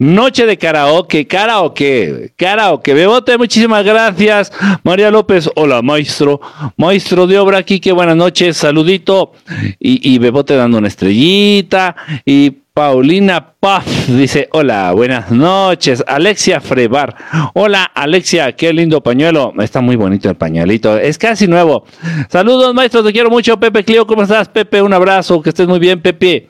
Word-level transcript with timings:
Noche 0.00 0.46
de 0.46 0.56
karaoke, 0.56 1.26
karaoke, 1.26 2.32
karaoke. 2.34 2.94
Bebote, 2.94 3.36
muchísimas 3.36 3.84
gracias. 3.84 4.50
María 4.82 5.10
López, 5.10 5.50
hola 5.56 5.82
maestro. 5.82 6.40
Maestro 6.78 7.26
de 7.26 7.38
obra 7.38 7.58
aquí, 7.58 7.80
qué 7.80 7.92
buenas 7.92 8.16
noches, 8.16 8.56
saludito. 8.56 9.32
Y, 9.78 10.18
Bebote 10.18 10.56
dando 10.56 10.78
una 10.78 10.88
estrellita. 10.88 11.96
Y 12.24 12.50
Paulina 12.72 13.52
Puff 13.60 14.08
dice, 14.08 14.48
hola, 14.52 14.90
buenas 14.92 15.30
noches. 15.30 16.02
Alexia 16.06 16.62
Frebar, 16.62 17.14
hola 17.52 17.84
Alexia, 17.84 18.52
qué 18.52 18.72
lindo 18.72 19.02
pañuelo. 19.02 19.52
Está 19.58 19.82
muy 19.82 19.96
bonito 19.96 20.30
el 20.30 20.36
pañuelito, 20.36 20.96
es 20.96 21.18
casi 21.18 21.46
nuevo. 21.46 21.84
Saludos 22.30 22.72
maestro, 22.72 23.04
te 23.04 23.12
quiero 23.12 23.28
mucho. 23.28 23.60
Pepe 23.60 23.84
Clio, 23.84 24.06
¿cómo 24.06 24.22
estás? 24.22 24.48
Pepe, 24.48 24.80
un 24.80 24.94
abrazo, 24.94 25.42
que 25.42 25.50
estés 25.50 25.68
muy 25.68 25.78
bien, 25.78 26.00
Pepe. 26.00 26.48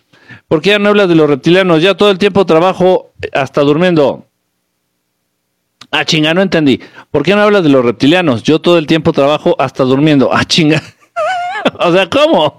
¿Por 0.48 0.60
qué 0.60 0.70
ya 0.70 0.78
no 0.78 0.88
hablas 0.90 1.08
de 1.08 1.14
los 1.14 1.28
reptilianos? 1.28 1.82
Ya 1.82 1.94
todo 1.94 2.10
el 2.10 2.18
tiempo 2.18 2.46
trabajo 2.46 3.10
hasta 3.32 3.60
durmiendo. 3.62 4.26
Ah, 5.90 6.04
chinga, 6.04 6.34
no 6.34 6.43
entendí. 6.43 6.80
¿Por 7.11 7.22
qué 7.25 7.34
no 7.34 7.43
hablas 7.43 7.64
de 7.64 7.68
los 7.68 7.84
reptilianos? 7.84 8.43
Yo 8.43 8.61
todo 8.61 8.79
el 8.79 8.86
tiempo 8.86 9.12
trabajo 9.12 9.57
hasta 9.58 9.82
durmiendo. 9.85 10.30
Ah, 10.32 10.44
chinga. 10.44 10.82
o 11.80 11.93
sea, 11.93 12.08
¿cómo? 12.08 12.58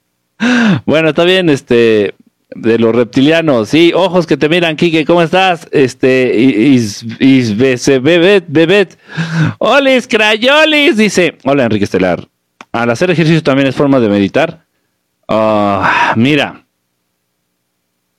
bueno, 0.86 1.08
está 1.08 1.24
bien, 1.24 1.48
este, 1.48 2.14
de 2.50 2.78
los 2.78 2.94
reptilianos, 2.94 3.68
sí, 3.68 3.92
ojos 3.94 4.26
que 4.26 4.36
te 4.36 4.48
miran, 4.48 4.76
Kike, 4.76 5.04
¿cómo 5.04 5.22
estás? 5.22 5.68
Este, 5.72 6.34
is, 6.36 7.04
is, 7.18 7.56
bebet, 7.56 8.44
bebet. 8.48 8.98
Olis, 9.58 10.06
crayolis, 10.06 10.96
dice, 10.96 11.36
hola 11.44 11.64
Enrique 11.64 11.84
Estelar. 11.84 12.28
Al 12.72 12.90
hacer 12.90 13.10
ejercicio 13.10 13.42
también 13.42 13.68
es 13.68 13.74
forma 13.74 14.00
de 14.00 14.08
meditar. 14.08 14.66
Ah, 15.28 16.12
mira, 16.16 16.65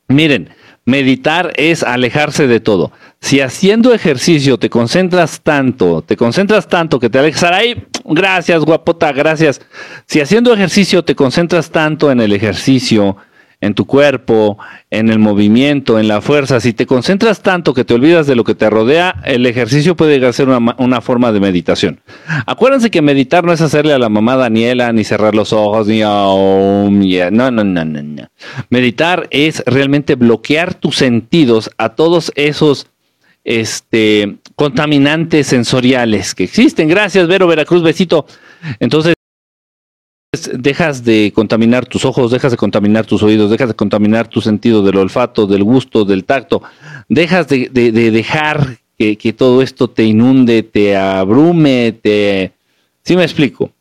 miren, 0.07 0.49
meditar 0.85 1.53
es 1.57 1.83
alejarse 1.83 2.47
de 2.47 2.59
todo. 2.59 2.91
Si 3.19 3.41
haciendo 3.41 3.93
ejercicio 3.93 4.57
te 4.57 4.69
concentras 4.69 5.41
tanto, 5.41 6.01
te 6.01 6.15
concentras 6.15 6.67
tanto 6.67 6.99
que 6.99 7.09
te 7.09 7.19
alejas 7.19 7.51
ahí, 7.51 7.87
gracias 8.05 8.63
guapota, 8.63 9.11
gracias. 9.11 9.61
Si 10.05 10.21
haciendo 10.21 10.53
ejercicio 10.53 11.03
te 11.03 11.15
concentras 11.15 11.71
tanto 11.71 12.11
en 12.11 12.21
el 12.21 12.31
ejercicio, 12.31 13.17
en 13.59 13.73
tu 13.73 13.85
cuerpo, 13.85 14.57
en 14.91 15.09
el 15.09 15.19
movimiento, 15.19 15.99
en 15.99 16.07
la 16.07 16.21
fuerza. 16.21 16.59
Si 16.59 16.73
te 16.73 16.85
concentras 16.85 17.41
tanto 17.41 17.73
que 17.73 17.83
te 17.83 17.95
olvidas 17.95 18.27
de 18.27 18.35
lo 18.35 18.43
que 18.43 18.53
te 18.53 18.69
rodea, 18.69 19.21
el 19.25 19.45
ejercicio 19.45 19.95
puede 19.95 20.13
llegar 20.13 20.29
a 20.29 20.33
ser 20.33 20.47
una, 20.49 21.01
forma 21.01 21.31
de 21.31 21.39
meditación. 21.39 21.99
Acuérdense 22.45 22.91
que 22.91 23.01
meditar 23.01 23.43
no 23.43 23.53
es 23.53 23.61
hacerle 23.61 23.93
a 23.93 23.99
la 23.99 24.09
mamá 24.09 24.35
Daniela, 24.35 24.91
ni 24.93 25.03
cerrar 25.03 25.33
los 25.33 25.53
ojos, 25.53 25.87
ni 25.87 26.01
no, 26.01 26.89
no, 26.89 27.51
no, 27.51 27.63
no, 27.63 27.85
no. 27.85 28.27
Meditar 28.69 29.27
es 29.31 29.63
realmente 29.65 30.15
bloquear 30.15 30.75
tus 30.75 30.97
sentidos 30.97 31.71
a 31.77 31.89
todos 31.89 32.31
esos 32.35 32.87
este, 33.43 34.37
contaminantes 34.55 35.47
sensoriales 35.47 36.35
que 36.35 36.43
existen. 36.43 36.89
Gracias, 36.89 37.27
Vero 37.27 37.47
Veracruz, 37.47 37.81
besito. 37.81 38.27
Entonces, 38.79 39.16
dejas 40.31 41.03
de 41.03 41.31
contaminar 41.33 41.85
tus 41.85 42.03
ojos, 42.05 42.31
dejas 42.31 42.51
de 42.51 42.57
contaminar 42.57 43.05
tus 43.05 43.23
oídos, 43.23 43.49
dejas 43.49 43.69
de 43.69 43.75
contaminar 43.75 44.27
tu 44.27 44.41
sentido 44.41 44.83
del 44.83 44.97
olfato, 44.97 45.47
del 45.47 45.63
gusto, 45.63 46.03
del 46.05 46.25
tacto, 46.25 46.61
dejas 47.07 47.47
de, 47.47 47.69
dejar 47.69 48.77
que, 48.97 49.33
todo 49.37 49.61
esto 49.61 49.89
te 49.89 50.03
inunde, 50.03 50.63
te 50.63 50.95
abrume, 50.97 51.93
te... 52.01 52.51
¿Sí 53.03 53.15
me 53.15 53.23
explico? 53.23 53.71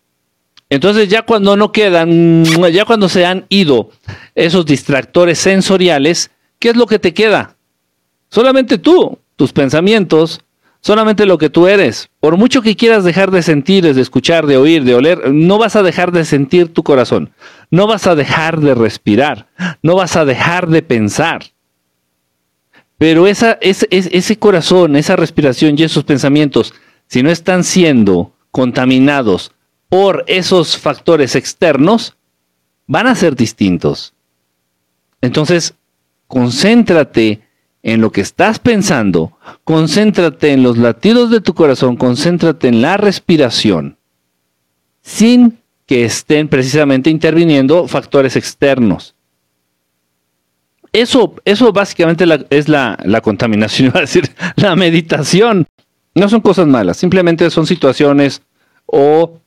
Entonces 0.69 1.09
ya 1.09 1.23
cuando 1.23 1.57
no 1.57 1.73
quedan, 1.73 2.45
ya 2.73 2.85
cuando 2.85 3.09
se 3.09 3.25
han 3.25 3.47
ido 3.49 3.91
esos 4.35 4.67
distractores 4.67 5.39
sensoriales, 5.39 6.31
¿qué 6.59 6.71
es 6.71 6.77
lo 6.77 6.87
que 6.87 6.99
te 6.99 7.13
queda? 7.13 7.57
Solamente 8.31 8.79
tú, 8.79 9.19
tus 9.37 9.53
pensamientos, 9.53 10.41
solamente 10.87 11.27
lo 11.27 11.37
que 11.37 11.51
tú 11.51 11.67
eres. 11.67 12.11
Por 12.21 12.37
mucho 12.37 12.63
que 12.63 12.77
quieras 12.77 13.03
dejar 13.03 13.33
de 13.33 13.43
sentir, 13.43 13.93
de 13.93 14.01
escuchar, 14.01 14.47
de 14.47 14.57
oír, 14.57 14.85
de 14.85 14.95
oler, 14.95 15.33
no 15.35 15.59
vas 15.59 15.75
a 15.75 15.83
dejar 15.83 16.13
de 16.13 16.25
sentir 16.25 16.73
tu 16.73 16.85
corazón. 16.85 17.33
No 17.73 17.89
vas 17.89 18.07
a 18.07 18.15
dejar 18.15 18.61
de 18.61 18.73
respirar. 18.73 19.49
No 19.83 19.97
vas 19.97 20.15
a 20.15 20.25
dejar 20.25 20.69
de 20.69 20.83
pensar. 20.83 21.43
Pero 22.99 23.27
ese 23.27 24.39
corazón, 24.39 24.95
esa 24.95 25.17
respiración 25.17 25.75
y 25.77 25.83
esos 25.83 26.05
pensamientos, 26.05 26.73
si 27.09 27.25
no 27.25 27.31
están 27.31 27.65
siendo 27.65 28.33
contaminados 28.53 29.51
por 29.89 30.23
esos 30.29 30.79
factores 30.79 31.35
externos, 31.35 32.15
van 32.87 33.09
a 33.09 33.17
ser 33.17 33.35
distintos. 33.35 34.15
Entonces, 35.21 35.75
concéntrate 36.29 37.41
en 37.87 38.01
lo 38.01 38.11
que 38.11 38.21
estás 38.21 38.59
pensando, 38.59 39.39
concéntrate 39.63 40.53
en 40.53 40.65
los 40.65 40.77
latidos 40.77 41.31
de 41.31 41.41
tu 41.41 41.55
corazón, 41.55 41.95
concéntrate 41.95 42.67
en 42.67 42.83
la 42.83 42.97
respiración, 42.97 43.97
sin 45.03 45.61
que 45.87 46.05
estén 46.05 46.49
precisamente 46.49 47.11
interviniendo 47.11 47.87
factores 47.87 48.35
externos. 48.35 49.15
Eso, 50.93 51.37
eso 51.45 51.73
básicamente 51.73 52.25
es 52.51 52.69
la, 52.69 52.99
la 53.05 53.21
contaminación, 53.21 53.87
es 53.95 54.01
decir, 54.01 54.35
la 54.57 54.75
meditación. 54.75 55.69
No 56.17 56.29
son 56.29 56.41
cosas 56.41 56.67
malas, 56.67 56.97
simplemente 56.97 57.49
son 57.51 57.69
situaciones 57.69 58.43
o 58.87 59.39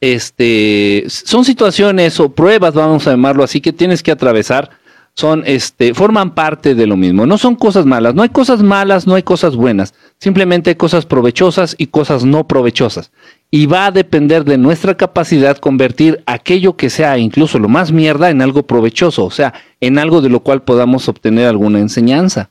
este, 0.00 1.04
son 1.08 1.44
situaciones 1.44 2.20
o 2.20 2.32
pruebas, 2.32 2.74
vamos 2.74 3.08
a 3.08 3.10
llamarlo 3.10 3.42
así, 3.42 3.60
que 3.60 3.72
tienes 3.72 4.04
que 4.04 4.12
atravesar 4.12 4.70
son, 5.14 5.42
este, 5.46 5.92
forman 5.94 6.34
parte 6.34 6.74
de 6.74 6.86
lo 6.86 6.96
mismo. 6.96 7.26
No 7.26 7.38
son 7.38 7.56
cosas 7.56 7.86
malas, 7.86 8.14
no 8.14 8.22
hay 8.22 8.30
cosas 8.30 8.62
malas, 8.62 9.06
no 9.06 9.14
hay 9.14 9.22
cosas 9.22 9.56
buenas, 9.56 9.94
simplemente 10.18 10.70
hay 10.70 10.76
cosas 10.76 11.06
provechosas 11.06 11.74
y 11.78 11.88
cosas 11.88 12.24
no 12.24 12.46
provechosas. 12.46 13.12
Y 13.50 13.66
va 13.66 13.86
a 13.86 13.90
depender 13.90 14.44
de 14.44 14.58
nuestra 14.58 14.96
capacidad 14.96 15.58
convertir 15.58 16.22
aquello 16.26 16.76
que 16.76 16.90
sea 16.90 17.18
incluso 17.18 17.58
lo 17.58 17.68
más 17.68 17.92
mierda 17.92 18.30
en 18.30 18.42
algo 18.42 18.62
provechoso, 18.62 19.24
o 19.24 19.30
sea, 19.30 19.54
en 19.80 19.98
algo 19.98 20.20
de 20.20 20.28
lo 20.28 20.40
cual 20.40 20.62
podamos 20.62 21.08
obtener 21.08 21.46
alguna 21.46 21.80
enseñanza. 21.80 22.50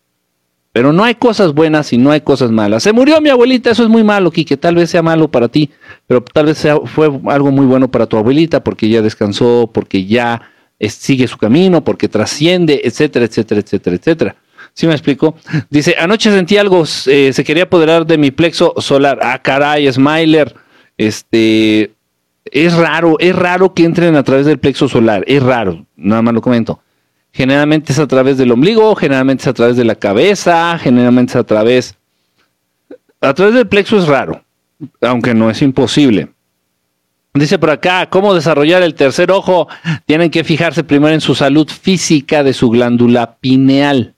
Pero 0.72 0.94
no 0.94 1.04
hay 1.04 1.16
cosas 1.16 1.54
buenas 1.54 1.92
y 1.94 1.98
no 1.98 2.12
hay 2.12 2.22
cosas 2.22 2.52
malas. 2.52 2.84
Se 2.84 2.94
murió 2.94 3.20
mi 3.22 3.30
abuelita, 3.30 3.72
eso 3.72 3.82
es 3.82 3.90
muy 3.90 4.04
malo, 4.04 4.30
que 4.30 4.46
tal 4.56 4.76
vez 4.76 4.92
sea 4.92 5.02
malo 5.02 5.28
para 5.28 5.48
ti, 5.48 5.72
pero 6.06 6.22
tal 6.22 6.46
vez 6.46 6.60
sea, 6.60 6.78
fue 6.86 7.10
algo 7.26 7.52
muy 7.52 7.66
bueno 7.66 7.90
para 7.90 8.06
tu 8.06 8.18
abuelita 8.18 8.64
porque 8.64 8.88
ya 8.88 9.02
descansó, 9.02 9.70
porque 9.74 10.06
ya 10.06 10.42
sigue 10.88 11.28
su 11.28 11.38
camino, 11.38 11.84
porque 11.84 12.08
trasciende, 12.08 12.82
etcétera, 12.84 13.26
etcétera, 13.26 13.62
etcétera, 13.62 13.96
etcétera. 13.96 14.36
¿Sí 14.74 14.88
me 14.88 14.94
explico? 14.94 15.36
Dice, 15.70 15.96
anoche 16.00 16.32
sentí 16.32 16.58
algo, 16.58 16.84
eh, 17.08 17.34
se 17.34 17.44
quería 17.44 17.64
apoderar 17.64 18.06
de 18.06 18.18
mi 18.18 18.32
plexo 18.32 18.74
solar. 18.78 19.20
Ah, 19.22 19.42
caray, 19.42 19.92
Smiler. 19.92 20.56
Este, 20.98 21.92
es 22.46 22.74
raro, 22.74 23.18
es 23.20 23.36
raro 23.36 23.74
que 23.74 23.84
entren 23.84 24.16
a 24.16 24.24
través 24.24 24.46
del 24.46 24.60
plexo 24.60 24.88
solar, 24.88 25.24
es 25.28 25.42
raro, 25.42 25.86
nada 25.96 26.22
más 26.22 26.34
lo 26.34 26.42
comento. 26.42 26.82
Generalmente 27.32 27.94
es 27.94 28.00
a 28.00 28.08
través 28.08 28.38
del 28.38 28.52
ombligo, 28.52 28.96
generalmente 28.96 29.44
es 29.44 29.48
a 29.48 29.54
través 29.54 29.78
de 29.78 29.86
la 29.86 29.96
cabeza, 29.96 30.78
generalmente 30.80 31.32
es 31.32 31.36
a 31.36 31.44
través... 31.44 31.96
A 33.22 33.34
través 33.34 33.54
del 33.54 33.68
plexo 33.68 33.98
es 33.98 34.08
raro, 34.08 34.44
aunque 35.02 35.34
no 35.34 35.50
es 35.50 35.62
imposible. 35.62 36.30
Dice 37.34 37.60
por 37.60 37.70
acá, 37.70 38.10
¿cómo 38.10 38.34
desarrollar 38.34 38.82
el 38.82 38.96
tercer 38.96 39.32
ojo? 39.32 39.68
Tienen 40.06 40.32
que 40.32 40.44
fijarse 40.44 40.84
primero 40.84 41.14
en 41.14 41.22
su 41.22 41.36
salud 41.36 41.68
física 41.70 42.44
de 42.44 42.54
su 42.54 42.70
glándula 42.70 43.38
pineal. 43.40 44.16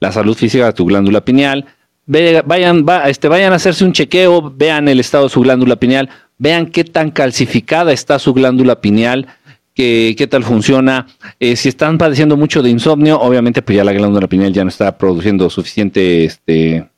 La 0.00 0.10
salud 0.10 0.36
física 0.36 0.66
de 0.66 0.72
tu 0.72 0.84
glándula 0.84 1.24
pineal. 1.24 1.66
vayan, 2.06 2.84
este, 3.06 3.28
vayan 3.28 3.52
a 3.52 3.56
hacerse 3.56 3.84
un 3.84 3.92
chequeo, 3.92 4.52
vean 4.56 4.88
el 4.88 4.98
estado 4.98 5.24
de 5.24 5.30
su 5.30 5.40
glándula 5.40 5.76
pineal, 5.76 6.08
vean 6.36 6.66
qué 6.66 6.82
tan 6.82 7.12
calcificada 7.12 7.92
está 7.92 8.18
su 8.18 8.34
glándula 8.34 8.80
pineal, 8.80 9.28
qué, 9.72 10.16
qué 10.18 10.26
tal 10.26 10.42
funciona. 10.42 11.06
Eh, 11.38 11.54
si 11.54 11.68
están 11.68 11.96
padeciendo 11.96 12.36
mucho 12.36 12.60
de 12.60 12.70
insomnio, 12.70 13.20
obviamente 13.20 13.62
pues 13.62 13.76
ya 13.76 13.84
la 13.84 13.92
glándula 13.92 14.26
pineal 14.26 14.52
ya 14.52 14.64
no 14.64 14.70
está 14.70 14.98
produciendo 14.98 15.48
suficiente 15.48 16.24
este, 16.24 16.88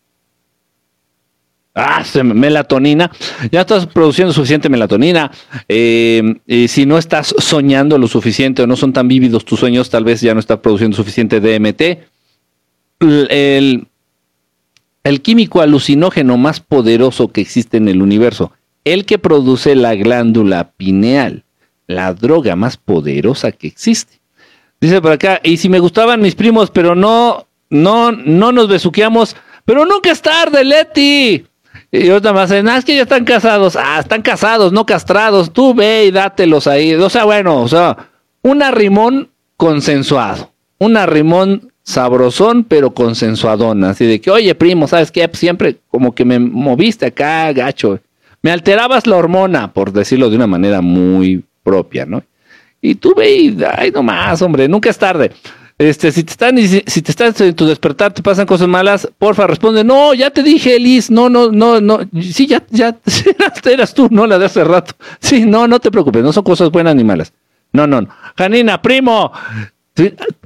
ah, 1.75 2.05
melatonina, 2.23 3.11
ya 3.51 3.63
estás 3.63 3.87
produciendo 3.87 4.33
suficiente 4.33 4.69
melatonina. 4.69 5.31
Eh, 5.69 6.67
si 6.69 6.87
no 6.87 6.99
estás 6.99 7.35
soñando 7.39 7.99
lo 7.99 8.07
suficiente 8.07 8.63
o 8.63 8.67
no 8.67 8.77
son 8.77 8.93
tan 8.93 9.09
vívidos 9.09 9.45
tus 9.45 9.61
sueños, 9.61 9.91
tal 9.91 10.05
vez 10.05 10.21
ya 10.21 10.35
no 10.35 10.41
estás 10.41 10.59
produciendo 10.59 10.97
suficiente 10.97 11.41
DMT. 11.41 11.83
El, 13.01 13.87
el 15.05 15.21
químico 15.21 15.61
alucinógeno 15.61 16.37
más 16.37 16.61
poderoso 16.61 17.29
que 17.29 17.41
existe 17.41 17.77
en 17.77 17.89
el 17.89 18.01
universo, 18.01 18.53
el 18.85 19.05
que 19.05 19.19
produce 19.19 19.75
la 19.75 19.95
glándula 19.95 20.73
pineal, 20.77 21.45
la 21.87 22.15
droga 22.15 22.57
más 22.57 22.77
poderosa 22.77 23.53
que 23.53 23.67
existe. 23.67 24.21
Dice 24.81 25.01
por 25.01 25.13
acá, 25.13 25.41
y 25.43 25.57
si 25.57 25.69
me 25.69 25.79
gustaban 25.79 26.21
mis 26.21 26.35
primos, 26.35 26.71
pero 26.71 26.95
no, 26.95 27.47
no, 27.71 28.13
no 28.13 28.53
nos 28.53 28.69
besuqueamos, 28.69 29.37
pero 29.65 29.85
nunca 29.87 30.11
es 30.11 30.21
tarde, 30.21 30.65
Leti. 30.65 31.45
Y 31.97 32.11
otra 32.11 32.33
más, 32.33 32.51
nada, 32.51 32.77
es 32.77 32.85
que 32.85 32.97
ya 32.97 33.03
están 33.03 33.25
casados. 33.25 33.77
Ah, 33.77 34.01
están 34.01 34.21
casados, 34.21 34.73
no 34.73 34.85
castrados. 34.85 35.53
Tú 35.53 35.75
ve 35.75 36.07
y 36.07 36.11
dátelos 36.11 36.67
ahí. 36.67 36.93
O 36.95 37.09
sea, 37.09 37.23
bueno, 37.25 37.63
o 37.63 37.69
sea, 37.69 38.09
un 38.43 38.65
arrimón 38.65 39.29
consensuado. 39.57 40.51
Un 40.79 40.97
arrimón 40.97 41.73
sabrosón, 41.85 42.65
pero 42.65 42.95
consensuadón, 42.95 43.85
así 43.85 44.07
de 44.07 44.21
que, 44.21 44.33
oye, 44.33 44.55
primo, 44.57 44.89
¿sabes 44.89 45.13
qué? 45.13 45.29
Pues 45.29 45.39
siempre 45.39 45.77
como 45.89 46.13
que 46.17 46.25
me 46.25 46.41
moviste 46.41 47.07
acá, 47.07 47.53
gacho. 47.53 48.01
Me 48.43 48.51
alterabas 48.51 49.07
la 49.07 49.17
hormona, 49.17 49.73
por 49.73 49.93
decirlo 49.93 50.31
de 50.31 50.37
una 50.37 50.49
manera 50.49 50.81
muy 50.81 51.45
propia, 51.63 52.07
¿no? 52.07 52.25
Y 52.81 52.97
tú 52.97 53.15
ve 53.15 53.37
y, 53.37 53.57
ay, 53.77 53.93
no 53.93 54.03
más, 54.03 54.43
hombre, 54.43 54.67
nunca 54.67 54.91
es 54.91 54.99
tarde. 54.99 55.31
Este, 55.77 56.13
si 56.13 56.23
te 56.23 56.31
están, 56.31 56.57
si 56.57 57.03
te 57.03 57.11
estás 57.11 57.41
en 57.41 57.55
tu 57.55 57.67
despertar, 57.67 58.13
te 58.13 58.23
pasan 58.23 58.47
cosas 58.47 58.69
malas, 58.69 59.09
porfa, 59.19 59.47
responde, 59.47 59.83
no, 59.83 60.15
ya 60.15 60.31
te 60.31 60.43
dije, 60.43 60.79
Liz, 60.79 61.11
no, 61.11 61.29
no, 61.29 61.51
no, 61.51 61.81
no, 61.81 61.99
sí, 62.23 62.47
ya, 62.47 62.63
ya, 62.71 62.97
eras 63.65 63.93
tú, 63.93 64.09
no, 64.11 64.27
la 64.27 64.39
de 64.39 64.47
hace 64.47 64.63
rato. 64.63 64.95
Sí, 65.19 65.45
no, 65.45 65.67
no 65.67 65.81
te 65.81 65.91
preocupes, 65.91 66.23
no 66.23 66.33
son 66.33 66.45
cosas 66.45 66.71
buenas 66.71 66.95
ni 66.95 67.03
malas. 67.03 67.33
No, 67.73 67.89
no, 67.89 68.03
no. 68.03 68.09
Janina, 68.37 68.81
primo, 68.81 69.33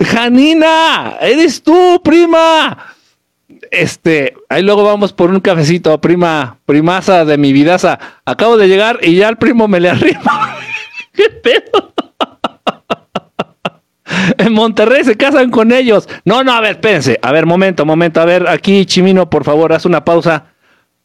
Janina, 0.00 1.16
eres 1.20 1.62
tú, 1.62 2.00
prima. 2.02 2.94
Este, 3.70 4.34
ahí 4.48 4.62
luego 4.62 4.82
vamos 4.82 5.12
por 5.12 5.30
un 5.30 5.40
cafecito, 5.40 6.00
prima, 6.00 6.58
primaza 6.64 7.26
de 7.26 7.36
mi 7.36 7.52
vidaza. 7.52 7.98
Acabo 8.24 8.56
de 8.56 8.68
llegar 8.68 8.98
y 9.02 9.16
ya 9.16 9.28
el 9.28 9.36
primo 9.36 9.68
me 9.68 9.80
le 9.80 9.90
arrima. 9.90 10.56
¿Qué 11.12 11.28
pedo? 11.28 11.92
en 14.38 14.52
Monterrey 14.52 15.04
se 15.04 15.16
casan 15.16 15.50
con 15.50 15.72
ellos. 15.72 16.08
No, 16.24 16.44
no, 16.44 16.52
a 16.52 16.60
ver, 16.60 16.72
espérense. 16.72 17.18
A 17.22 17.32
ver, 17.32 17.46
momento, 17.46 17.84
momento. 17.84 18.20
A 18.20 18.24
ver, 18.24 18.48
aquí, 18.48 18.84
Chimino, 18.86 19.28
por 19.30 19.44
favor, 19.44 19.72
haz 19.72 19.84
una 19.84 20.04
pausa. 20.04 20.46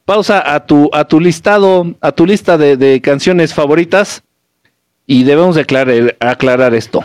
Pausa 0.06 0.54
a 0.54 0.66
tu, 0.66 0.90
a 0.94 1.06
tu 1.06 1.20
listado, 1.20 1.96
a 2.02 2.12
tu 2.12 2.26
lista 2.26 2.58
de, 2.58 3.02
canciones 3.02 3.54
favoritas. 3.54 4.24
Y 5.06 5.24
debemos 5.24 5.58
aclarar, 5.58 6.16
aclarar 6.20 6.74
esto. 6.74 7.04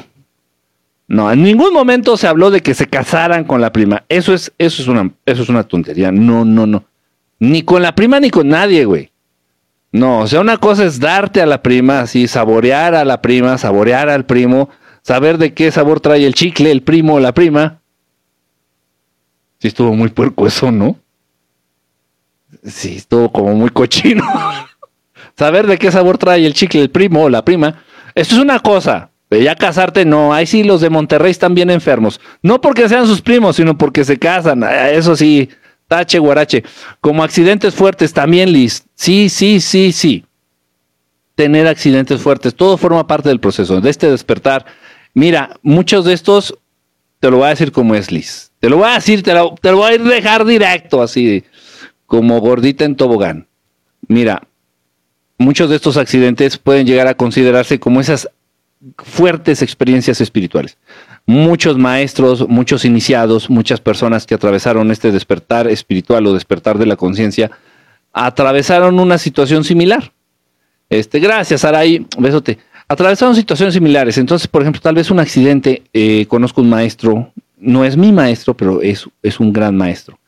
No, 1.08 1.32
en 1.32 1.42
ningún 1.42 1.72
momento 1.72 2.16
se 2.16 2.26
habló 2.26 2.50
de 2.50 2.60
que 2.60 2.74
se 2.74 2.86
casaran 2.86 3.44
con 3.44 3.60
la 3.60 3.72
prima. 3.72 4.04
Eso 4.08 4.34
es, 4.34 4.52
eso 4.58 4.82
es 4.82 4.88
una, 4.88 5.10
eso 5.24 5.42
es 5.42 5.48
una 5.48 5.64
tontería. 5.64 6.12
No, 6.12 6.44
no, 6.44 6.66
no. 6.66 6.84
Ni 7.40 7.62
con 7.62 7.82
la 7.82 7.94
prima 7.94 8.20
ni 8.20 8.30
con 8.30 8.48
nadie, 8.48 8.84
güey. 8.84 9.10
No, 9.90 10.20
o 10.20 10.26
sea, 10.26 10.40
una 10.40 10.58
cosa 10.58 10.84
es 10.84 11.00
darte 11.00 11.40
a 11.40 11.46
la 11.46 11.62
prima, 11.62 12.00
así, 12.00 12.28
saborear 12.28 12.94
a 12.94 13.06
la 13.06 13.22
prima, 13.22 13.56
saborear 13.56 14.10
al 14.10 14.26
primo, 14.26 14.68
saber 15.08 15.38
de 15.38 15.54
qué 15.54 15.72
sabor 15.72 16.00
trae 16.00 16.26
el 16.26 16.34
chicle, 16.34 16.70
el 16.70 16.82
primo 16.82 17.14
o 17.14 17.18
la 17.18 17.32
prima. 17.32 17.80
Sí 19.58 19.68
estuvo 19.68 19.94
muy 19.94 20.10
puerco 20.10 20.46
eso, 20.46 20.70
¿no? 20.70 20.96
Sí, 22.62 22.96
estuvo 22.96 23.32
como 23.32 23.54
muy 23.54 23.70
cochino. 23.70 24.22
saber 25.38 25.66
de 25.66 25.78
qué 25.78 25.90
sabor 25.90 26.18
trae 26.18 26.44
el 26.44 26.52
chicle, 26.52 26.82
el 26.82 26.90
primo 26.90 27.22
o 27.22 27.30
la 27.30 27.42
prima. 27.42 27.82
Esto 28.14 28.34
es 28.34 28.42
una 28.42 28.58
cosa. 28.58 29.10
Pero 29.30 29.42
ya 29.42 29.56
casarte, 29.56 30.04
no. 30.04 30.34
Ahí 30.34 30.44
sí 30.44 30.62
los 30.62 30.82
de 30.82 30.90
Monterrey 30.90 31.30
están 31.30 31.54
bien 31.54 31.70
enfermos. 31.70 32.20
No 32.42 32.60
porque 32.60 32.86
sean 32.86 33.06
sus 33.06 33.22
primos, 33.22 33.56
sino 33.56 33.78
porque 33.78 34.04
se 34.04 34.18
casan. 34.18 34.62
Eso 34.92 35.16
sí, 35.16 35.48
tache, 35.86 36.18
guarache. 36.18 36.64
Como 37.00 37.24
accidentes 37.24 37.74
fuertes 37.74 38.12
también, 38.12 38.52
Liz. 38.52 38.84
Sí, 38.94 39.30
sí, 39.30 39.60
sí, 39.60 39.90
sí. 39.92 40.26
Tener 41.34 41.66
accidentes 41.66 42.20
fuertes. 42.20 42.54
Todo 42.54 42.76
forma 42.76 43.06
parte 43.06 43.30
del 43.30 43.40
proceso, 43.40 43.80
de 43.80 43.88
este 43.88 44.10
despertar 44.10 44.66
Mira, 45.18 45.58
muchos 45.62 46.04
de 46.04 46.12
estos, 46.12 46.56
te 47.18 47.28
lo 47.28 47.38
voy 47.38 47.46
a 47.46 47.48
decir 47.48 47.72
como 47.72 47.96
es 47.96 48.12
Liz. 48.12 48.52
Te 48.60 48.70
lo 48.70 48.76
voy 48.76 48.88
a 48.88 48.94
decir, 48.94 49.24
te 49.24 49.34
lo, 49.34 49.56
voy 49.60 49.92
a 49.92 49.98
dejar 49.98 50.44
directo, 50.44 51.02
así, 51.02 51.42
como 52.06 52.38
gordita 52.38 52.84
en 52.84 52.94
tobogán. 52.94 53.48
Mira, 54.06 54.46
muchos 55.36 55.70
de 55.70 55.74
estos 55.74 55.96
accidentes 55.96 56.56
pueden 56.56 56.86
llegar 56.86 57.08
a 57.08 57.14
considerarse 57.14 57.80
como 57.80 58.00
esas 58.00 58.30
fuertes 58.98 59.60
experiencias 59.60 60.20
espirituales. 60.20 60.78
Muchos 61.26 61.76
maestros, 61.78 62.48
muchos 62.48 62.84
iniciados, 62.84 63.50
muchas 63.50 63.80
personas 63.80 64.24
que 64.24 64.36
atravesaron 64.36 64.92
este 64.92 65.10
despertar 65.10 65.66
espiritual 65.66 66.28
o 66.28 66.32
despertar 66.32 66.78
de 66.78 66.86
la 66.86 66.94
conciencia, 66.94 67.50
atravesaron 68.12 69.00
una 69.00 69.18
situación 69.18 69.64
similar. 69.64 70.12
Este, 70.88 71.18
gracias, 71.18 71.64
Aray, 71.64 72.06
besote 72.18 72.67
atravesaron 72.88 73.36
situaciones 73.36 73.74
similares. 73.74 74.18
Entonces, 74.18 74.48
por 74.48 74.62
ejemplo, 74.62 74.80
tal 74.80 74.94
vez 74.94 75.10
un 75.10 75.20
accidente, 75.20 75.82
eh, 75.92 76.26
conozco 76.26 76.62
un 76.62 76.70
maestro, 76.70 77.30
no 77.58 77.84
es 77.84 77.96
mi 77.96 78.12
maestro, 78.12 78.54
pero 78.54 78.80
es, 78.82 79.06
es 79.22 79.38
un 79.38 79.52
gran 79.52 79.76
maestro. 79.76 80.18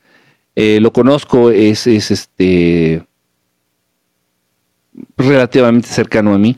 Eh, 0.54 0.78
lo 0.80 0.92
conozco, 0.92 1.50
es, 1.50 1.86
es 1.86 2.10
este 2.10 3.02
relativamente 5.16 5.88
cercano 5.88 6.34
a 6.34 6.38
mí. 6.38 6.56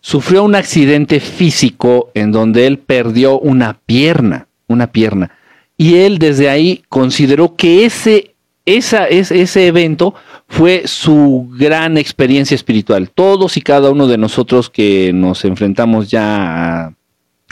Sufrió 0.00 0.42
un 0.42 0.54
accidente 0.54 1.20
físico 1.20 2.10
en 2.14 2.32
donde 2.32 2.66
él 2.66 2.78
perdió 2.78 3.38
una 3.38 3.78
pierna, 3.86 4.48
una 4.66 4.90
pierna. 4.90 5.30
Y 5.76 5.96
él 5.96 6.18
desde 6.18 6.48
ahí 6.48 6.82
consideró 6.88 7.56
que 7.56 7.84
ese, 7.84 8.31
esa, 8.64 9.06
ese 9.08 9.66
evento 9.66 10.14
fue 10.48 10.86
su 10.86 11.48
gran 11.58 11.98
experiencia 11.98 12.54
espiritual. 12.54 13.10
Todos 13.10 13.56
y 13.56 13.62
cada 13.62 13.90
uno 13.90 14.06
de 14.06 14.18
nosotros 14.18 14.70
que 14.70 15.12
nos 15.12 15.44
enfrentamos 15.44 16.10
ya 16.10 16.94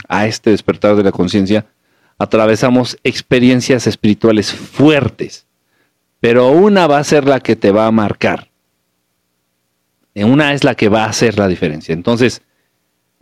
a, 0.07 0.27
este 0.27 0.51
despertar 0.51 0.95
de 0.95 1.03
la 1.03 1.11
conciencia, 1.11 1.65
atravesamos 2.17 2.97
experiencias 3.03 3.87
espirituales 3.87 4.53
fuertes, 4.53 5.45
pero 6.19 6.51
una 6.51 6.87
va 6.87 6.99
a 6.99 7.03
ser 7.03 7.27
la 7.27 7.39
que 7.39 7.55
te 7.55 7.71
va 7.71 7.87
a 7.87 7.91
marcar. 7.91 8.49
Una 10.13 10.53
es 10.53 10.63
la 10.63 10.75
que 10.75 10.89
va 10.89 11.05
a 11.05 11.09
hacer 11.09 11.39
la 11.39 11.47
diferencia. 11.47 11.93
Entonces, 11.93 12.41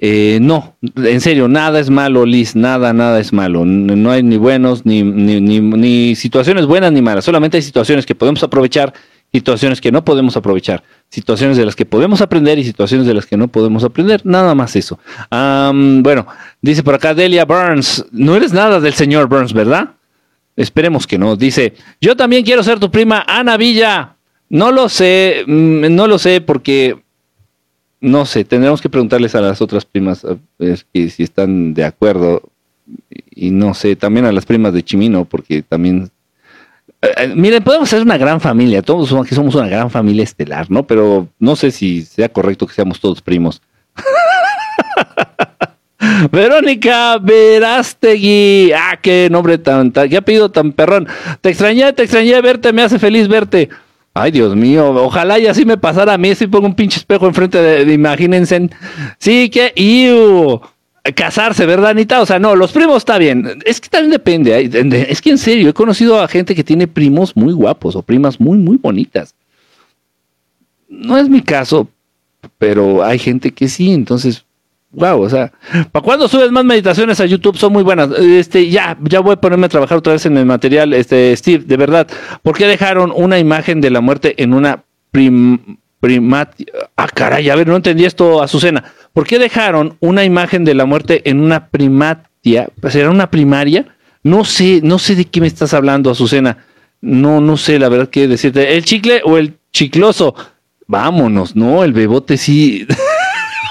eh, 0.01 0.39
no, 0.41 0.77
en 0.95 1.19
serio, 1.19 1.49
nada 1.49 1.79
es 1.79 1.89
malo, 1.89 2.25
Liz, 2.25 2.55
nada, 2.55 2.93
nada 2.93 3.19
es 3.19 3.33
malo. 3.33 3.65
No 3.65 4.11
hay 4.11 4.23
ni 4.23 4.37
buenos, 4.37 4.85
ni, 4.85 5.03
ni, 5.03 6.15
situaciones 6.15 6.65
buenas 6.65 6.93
ni 6.93 7.01
malas. 7.01 7.25
Solamente 7.25 7.57
hay 7.57 7.63
situaciones 7.63 8.05
que 8.05 8.15
podemos 8.15 8.41
aprovechar 8.41 8.93
situaciones 9.31 9.79
que 9.79 9.91
no 9.91 10.03
podemos 10.03 10.35
aprovechar, 10.37 10.83
situaciones 11.09 11.55
de 11.57 11.65
las 11.65 11.75
que 11.75 11.85
podemos 11.85 12.21
aprender 12.21 12.57
y 12.57 12.63
situaciones 12.63 13.05
de 13.05 13.13
las 13.13 13.25
que 13.25 13.37
no 13.37 13.47
podemos 13.47 13.83
aprender, 13.83 14.21
nada 14.23 14.55
más 14.55 14.75
eso. 14.75 14.99
bueno, 15.29 16.25
dice 16.61 16.81
por 16.81 16.95
acá 16.95 17.13
Delia 17.13 17.45
Burns, 17.45 18.05
no 18.11 18.35
eres 18.35 18.53
nada 18.53 18.79
del 18.79 18.93
señor 18.93 19.27
Burns, 19.27 19.53
¿verdad? 19.53 19.91
Esperemos 20.55 21.07
que 21.07 21.17
no. 21.17 21.35
Dice, 21.35 21.73
yo 22.01 22.17
también 22.17 22.43
quiero 22.43 22.63
ser 22.63 22.79
tu 22.79 22.89
prima, 22.91 23.23
Ana 23.27 23.55
Villa. 23.55 24.15
No 24.49 24.71
lo 24.71 24.89
sé, 24.89 25.43
mm, 25.45 25.95
no 25.95 26.07
lo 26.07 26.17
sé 26.17 26.41
porque, 26.41 26.97
no 28.01 28.25
sé, 28.25 28.45
tendremos 28.45 28.81
que 28.81 28.89
preguntarles 28.89 29.35
a 29.35 29.41
las 29.41 29.61
otras 29.61 29.85
primas 29.85 30.25
si 30.93 31.23
están 31.23 31.73
de 31.73 31.85
acuerdo. 31.85 32.41
Y 33.31 33.51
no 33.51 33.73
sé, 33.73 33.95
también 33.95 34.25
a 34.25 34.31
las 34.31 34.45
primas 34.45 34.73
de 34.73 34.83
Chimino, 34.83 35.25
porque 35.25 35.61
también 35.61 36.11
eh, 37.01 37.13
eh, 37.15 37.33
miren, 37.35 37.63
podemos 37.63 37.89
ser 37.89 38.01
una 38.01 38.17
gran 38.17 38.41
familia, 38.41 38.81
todos 38.81 39.07
somos, 39.07 39.27
somos 39.29 39.55
una 39.55 39.69
gran 39.69 39.89
familia 39.89 40.23
estelar, 40.23 40.69
¿no? 40.69 40.85
Pero 40.85 41.29
no 41.39 41.55
sé 41.55 41.71
si 41.71 42.01
sea 42.01 42.29
correcto 42.29 42.67
que 42.67 42.73
seamos 42.73 42.99
todos 42.99 43.21
primos. 43.21 43.61
Verónica 46.31 47.17
Verástegui, 47.17 48.73
ah, 48.73 48.99
qué 49.01 49.29
nombre 49.31 49.57
tan, 49.57 49.91
tan, 49.91 50.09
qué 50.09 50.17
apellido 50.17 50.51
tan 50.51 50.73
perrón. 50.73 51.07
Te 51.39 51.49
extrañé, 51.49 51.93
te 51.93 52.03
extrañé 52.03 52.41
verte, 52.41 52.73
me 52.73 52.81
hace 52.81 52.99
feliz 52.99 53.29
verte. 53.29 53.69
Ay, 54.21 54.31
Dios 54.31 54.55
mío, 54.55 54.89
ojalá 54.89 55.39
y 55.39 55.47
así 55.47 55.65
me 55.65 55.77
pasara 55.77 56.13
a 56.13 56.17
mí, 56.17 56.35
si 56.35 56.47
pongo 56.47 56.67
un 56.67 56.75
pinche 56.75 56.97
espejo 56.97 57.25
enfrente 57.25 57.57
de, 57.61 57.93
imagínense. 57.93 58.69
Sí, 59.17 59.49
que, 59.49 59.71
iu 59.75 60.61
casarse, 61.15 61.65
¿verdad, 61.65 61.91
Anita? 61.91 62.21
O 62.21 62.25
sea, 62.25 62.39
no, 62.39 62.55
los 62.55 62.71
primos 62.71 62.97
está 62.97 63.17
bien. 63.17 63.61
Es 63.65 63.79
que 63.79 63.89
también 63.89 64.11
depende. 64.11 65.05
Es 65.09 65.21
que 65.21 65.29
en 65.29 65.37
serio, 65.37 65.69
he 65.69 65.73
conocido 65.73 66.21
a 66.21 66.27
gente 66.27 66.53
que 66.53 66.63
tiene 66.63 66.87
primos 66.87 67.35
muy 67.35 67.53
guapos 67.53 67.95
o 67.95 68.01
primas 68.01 68.39
muy, 68.39 68.57
muy 68.57 68.77
bonitas. 68.77 69.33
No 70.89 71.17
es 71.17 71.29
mi 71.29 71.41
caso, 71.41 71.87
pero 72.57 73.03
hay 73.03 73.19
gente 73.19 73.51
que 73.51 73.69
sí, 73.69 73.93
entonces, 73.93 74.43
wow, 74.91 75.21
o 75.21 75.29
sea, 75.29 75.51
¿para 75.91 76.03
cuándo 76.03 76.27
subes 76.27 76.51
más 76.51 76.65
meditaciones 76.65 77.19
a 77.19 77.25
YouTube? 77.25 77.57
Son 77.57 77.71
muy 77.71 77.83
buenas. 77.83 78.09
Este, 78.19 78.69
ya, 78.69 78.97
ya 79.01 79.19
voy 79.19 79.33
a 79.33 79.41
ponerme 79.41 79.67
a 79.67 79.69
trabajar 79.69 79.97
otra 79.97 80.13
vez 80.13 80.25
en 80.25 80.37
el 80.37 80.45
material, 80.45 80.93
este, 80.93 81.35
Steve, 81.35 81.63
de 81.65 81.77
verdad. 81.77 82.07
¿Por 82.43 82.57
qué 82.57 82.67
dejaron 82.67 83.11
una 83.15 83.39
imagen 83.39 83.81
de 83.81 83.89
la 83.89 84.01
muerte 84.01 84.35
en 84.41 84.53
una 84.53 84.83
prim, 85.11 85.59
Ah, 86.95 87.07
caray, 87.13 87.49
a 87.49 87.55
ver, 87.55 87.67
no 87.67 87.75
entendí 87.75 88.05
esto, 88.05 88.41
Azucena. 88.41 88.83
¿Por 89.11 89.27
qué 89.27 89.37
dejaron 89.37 89.97
una 89.99 90.23
imagen 90.23 90.63
de 90.63 90.73
la 90.73 90.85
muerte 90.85 91.29
en 91.29 91.41
una 91.41 91.67
primatia? 91.67 92.69
¿Será 92.89 93.09
una 93.09 93.29
primaria? 93.29 93.85
No 94.23 94.45
sé, 94.45 94.79
no 94.83 94.97
sé 94.97 95.15
de 95.15 95.25
qué 95.25 95.41
me 95.41 95.47
estás 95.47 95.73
hablando, 95.73 96.09
Azucena. 96.09 96.57
No, 97.01 97.41
no 97.41 97.57
sé, 97.57 97.79
la 97.79 97.89
verdad, 97.89 98.09
qué 98.09 98.27
decirte. 98.27 98.75
¿El 98.75 98.85
chicle 98.85 99.21
o 99.25 99.37
el 99.37 99.57
chicloso? 99.71 100.35
Vámonos, 100.87 101.55
no, 101.55 101.83
el 101.83 101.93
bebote 101.93 102.37
sí. 102.37 102.87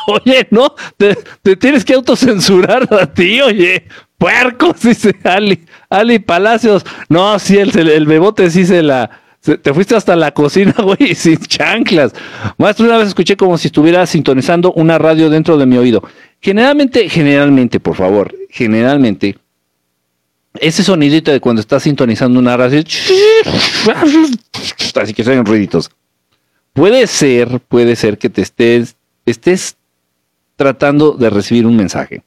oye, 0.09 0.47
no, 0.51 0.75
te, 0.97 1.17
tienes 1.57 1.85
que 1.85 1.95
autocensurar 1.95 2.89
a 2.93 3.07
ti, 3.07 3.41
oye. 3.41 3.85
Puercos, 4.19 4.81
dice 4.83 5.15
Ali, 5.23 5.65
Ali 5.89 6.19
Palacios. 6.19 6.85
No, 7.09 7.39
sí, 7.39 7.57
el, 7.57 7.77
el 7.77 8.07
bebote 8.07 8.51
sí 8.51 8.67
se 8.67 8.83
la 8.83 9.11
te 9.41 9.73
fuiste 9.73 9.95
hasta 9.97 10.17
la 10.17 10.33
cocina, 10.33 10.75
güey, 10.83 11.15
sin 11.15 11.39
chanclas. 11.39 12.13
Maestro, 12.59 12.87
una 12.87 12.99
vez 12.99 13.09
escuché 13.09 13.37
como 13.37 13.57
si 13.57 13.69
estuviera 13.69 14.05
sintonizando 14.07 14.73
una 14.73 14.99
radio 14.99 15.31
dentro 15.31 15.57
de 15.57 15.67
mi 15.67 15.79
oído. 15.79 16.03
Generalmente, 16.41 17.09
generalmente, 17.09 17.81
por 17.81 17.97
favor, 17.97 18.35
generalmente, 18.51 19.39
ese 20.61 20.83
sonidito 20.83 21.31
de 21.31 21.41
cuando 21.41 21.61
estás 21.61 21.85
sintonizando 21.85 22.39
una 22.39 22.57
radio, 22.57 22.83
así 25.01 25.15
que 25.15 25.25
son 25.25 25.47
ruiditos. 25.47 25.91
Puede 26.73 27.07
ser, 27.07 27.61
puede 27.61 27.97
ser 27.97 28.19
que 28.19 28.29
te 28.31 28.43
estés, 28.43 28.97
estés 29.27 29.77
tratando 30.59 31.13
de 31.13 31.31
recibir 31.31 31.65
un 31.65 31.77
mensaje 31.77 32.23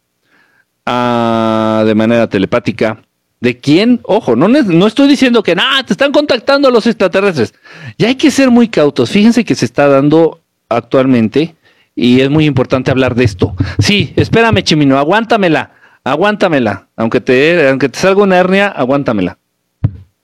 ah, 0.87 1.83
de 1.85 1.93
manera 1.93 2.27
telepática. 2.27 3.03
¿De 3.39 3.57
quién? 3.57 3.99
Ojo, 4.03 4.35
no, 4.35 4.47
no 4.47 4.87
estoy 4.87 5.07
diciendo 5.07 5.43
que 5.43 5.55
nada, 5.55 5.83
te 5.83 5.93
están 5.93 6.11
contactando 6.11 6.71
los 6.71 6.87
extraterrestres. 6.87 7.53
Ya 7.97 8.07
hay 8.07 8.15
que 8.15 8.31
ser 8.31 8.49
muy 8.49 8.69
cautos. 8.69 9.09
Fíjense 9.09 9.43
que 9.43 9.55
se 9.55 9.65
está 9.65 9.87
dando 9.87 10.41
actualmente 10.69 11.55
y 11.95 12.21
es 12.21 12.29
muy 12.29 12.45
importante 12.45 12.91
hablar 12.91 13.15
de 13.15 13.23
esto. 13.23 13.55
Sí, 13.79 14.13
espérame, 14.15 14.61
Chimino, 14.63 14.97
aguántamela 14.97 15.71
aguántamela. 16.03 16.87
Aunque 16.95 17.21
te, 17.21 17.69
aunque 17.69 17.89
te 17.89 17.99
salga 17.99 18.23
una 18.23 18.37
hernia, 18.37 18.67
aguántamela. 18.67 19.37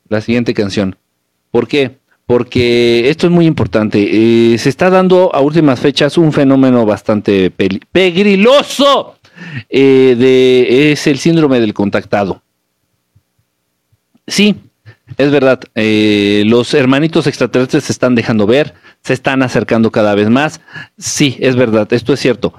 La 0.10 0.22
siguiente 0.22 0.54
canción. 0.54 0.96
¿Por 1.52 1.68
qué? 1.68 1.98
Porque 2.28 3.10
esto 3.10 3.26
es 3.26 3.34
muy 3.34 3.48
importante. 3.48 4.54
Eh, 4.54 4.58
se 4.58 4.70
está 4.70 4.90
dando 4.90 5.34
a 5.34 5.40
últimas 5.40 5.80
fechas 5.80 6.18
un 6.18 6.34
fenómeno 6.34 6.86
bastante 6.86 7.50
pegriloso. 7.50 9.16
Eh, 9.70 10.16
de, 10.18 10.92
es 10.92 11.08
el 11.08 11.20
síndrome 11.20 11.60
del 11.60 11.74
contactado. 11.74 12.42
Sí, 14.28 14.56
es 15.18 15.32
verdad. 15.32 15.62
Eh, 15.74 16.44
los 16.46 16.74
hermanitos 16.74 17.28
extraterrestres 17.28 17.86
se 17.86 17.94
están 17.94 18.14
dejando 18.14 18.46
ver, 18.46 18.74
se 19.04 19.14
están 19.14 19.42
acercando 19.42 19.90
cada 19.90 20.14
vez 20.14 20.30
más. 20.30 20.60
Sí, 20.98 21.38
es 21.40 21.56
verdad, 21.56 21.88
esto 21.94 22.14
es 22.14 22.20
cierto. 22.20 22.54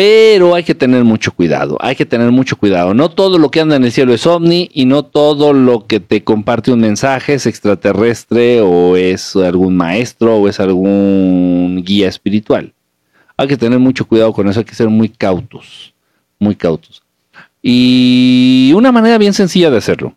Pero 0.00 0.54
hay 0.54 0.64
que 0.64 0.74
tener 0.74 1.04
mucho 1.04 1.30
cuidado, 1.30 1.76
hay 1.78 1.94
que 1.94 2.06
tener 2.06 2.30
mucho 2.30 2.56
cuidado. 2.56 2.94
No 2.94 3.10
todo 3.10 3.36
lo 3.36 3.50
que 3.50 3.60
anda 3.60 3.76
en 3.76 3.84
el 3.84 3.92
cielo 3.92 4.14
es 4.14 4.26
ovni 4.26 4.70
y 4.72 4.86
no 4.86 5.04
todo 5.04 5.52
lo 5.52 5.86
que 5.86 6.00
te 6.00 6.24
comparte 6.24 6.72
un 6.72 6.80
mensaje 6.80 7.34
es 7.34 7.44
extraterrestre 7.44 8.62
o 8.62 8.96
es 8.96 9.36
algún 9.36 9.76
maestro 9.76 10.36
o 10.36 10.48
es 10.48 10.58
algún 10.58 11.82
guía 11.84 12.08
espiritual. 12.08 12.72
Hay 13.36 13.46
que 13.46 13.58
tener 13.58 13.78
mucho 13.78 14.06
cuidado 14.06 14.32
con 14.32 14.48
eso, 14.48 14.60
hay 14.60 14.64
que 14.64 14.74
ser 14.74 14.88
muy 14.88 15.10
cautos, 15.10 15.92
muy 16.38 16.56
cautos. 16.56 17.02
Y 17.60 18.72
una 18.74 18.92
manera 18.92 19.18
bien 19.18 19.34
sencilla 19.34 19.68
de 19.68 19.76
hacerlo. 19.76 20.14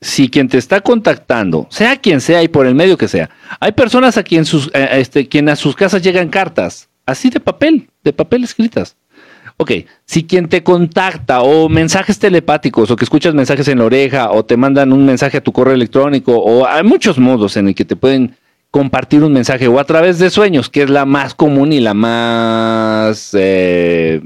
Si 0.00 0.28
quien 0.28 0.46
te 0.46 0.56
está 0.56 0.82
contactando, 0.82 1.66
sea 1.68 1.96
quien 1.96 2.20
sea 2.20 2.44
y 2.44 2.48
por 2.48 2.64
el 2.64 2.76
medio 2.76 2.96
que 2.96 3.08
sea, 3.08 3.28
hay 3.58 3.72
personas 3.72 4.16
a 4.18 4.22
quien, 4.22 4.44
eh, 4.72 4.88
este, 4.92 5.28
a 5.50 5.56
sus 5.56 5.74
casas 5.74 6.00
llegan 6.00 6.28
cartas, 6.28 6.89
así 7.10 7.30
de 7.30 7.40
papel, 7.40 7.88
de 8.02 8.12
papel 8.12 8.44
escritas. 8.44 8.96
Ok, 9.56 9.72
si 10.06 10.24
quien 10.24 10.48
te 10.48 10.62
contacta 10.62 11.42
o 11.42 11.68
mensajes 11.68 12.18
telepáticos 12.18 12.90
o 12.90 12.96
que 12.96 13.04
escuchas 13.04 13.34
mensajes 13.34 13.68
en 13.68 13.78
la 13.78 13.84
oreja 13.84 14.30
o 14.30 14.42
te 14.42 14.56
mandan 14.56 14.90
un 14.90 15.04
mensaje 15.04 15.36
a 15.36 15.42
tu 15.42 15.52
correo 15.52 15.74
electrónico 15.74 16.34
o 16.38 16.66
hay 16.66 16.82
muchos 16.82 17.18
modos 17.18 17.58
en 17.58 17.68
el 17.68 17.74
que 17.74 17.84
te 17.84 17.94
pueden 17.94 18.36
compartir 18.70 19.22
un 19.22 19.32
mensaje 19.32 19.68
o 19.68 19.78
a 19.78 19.84
través 19.84 20.18
de 20.18 20.30
sueños, 20.30 20.70
que 20.70 20.84
es 20.84 20.90
la 20.90 21.04
más 21.04 21.34
común 21.34 21.72
y 21.72 21.80
la 21.80 21.92
más, 21.92 23.32
eh, 23.34 24.20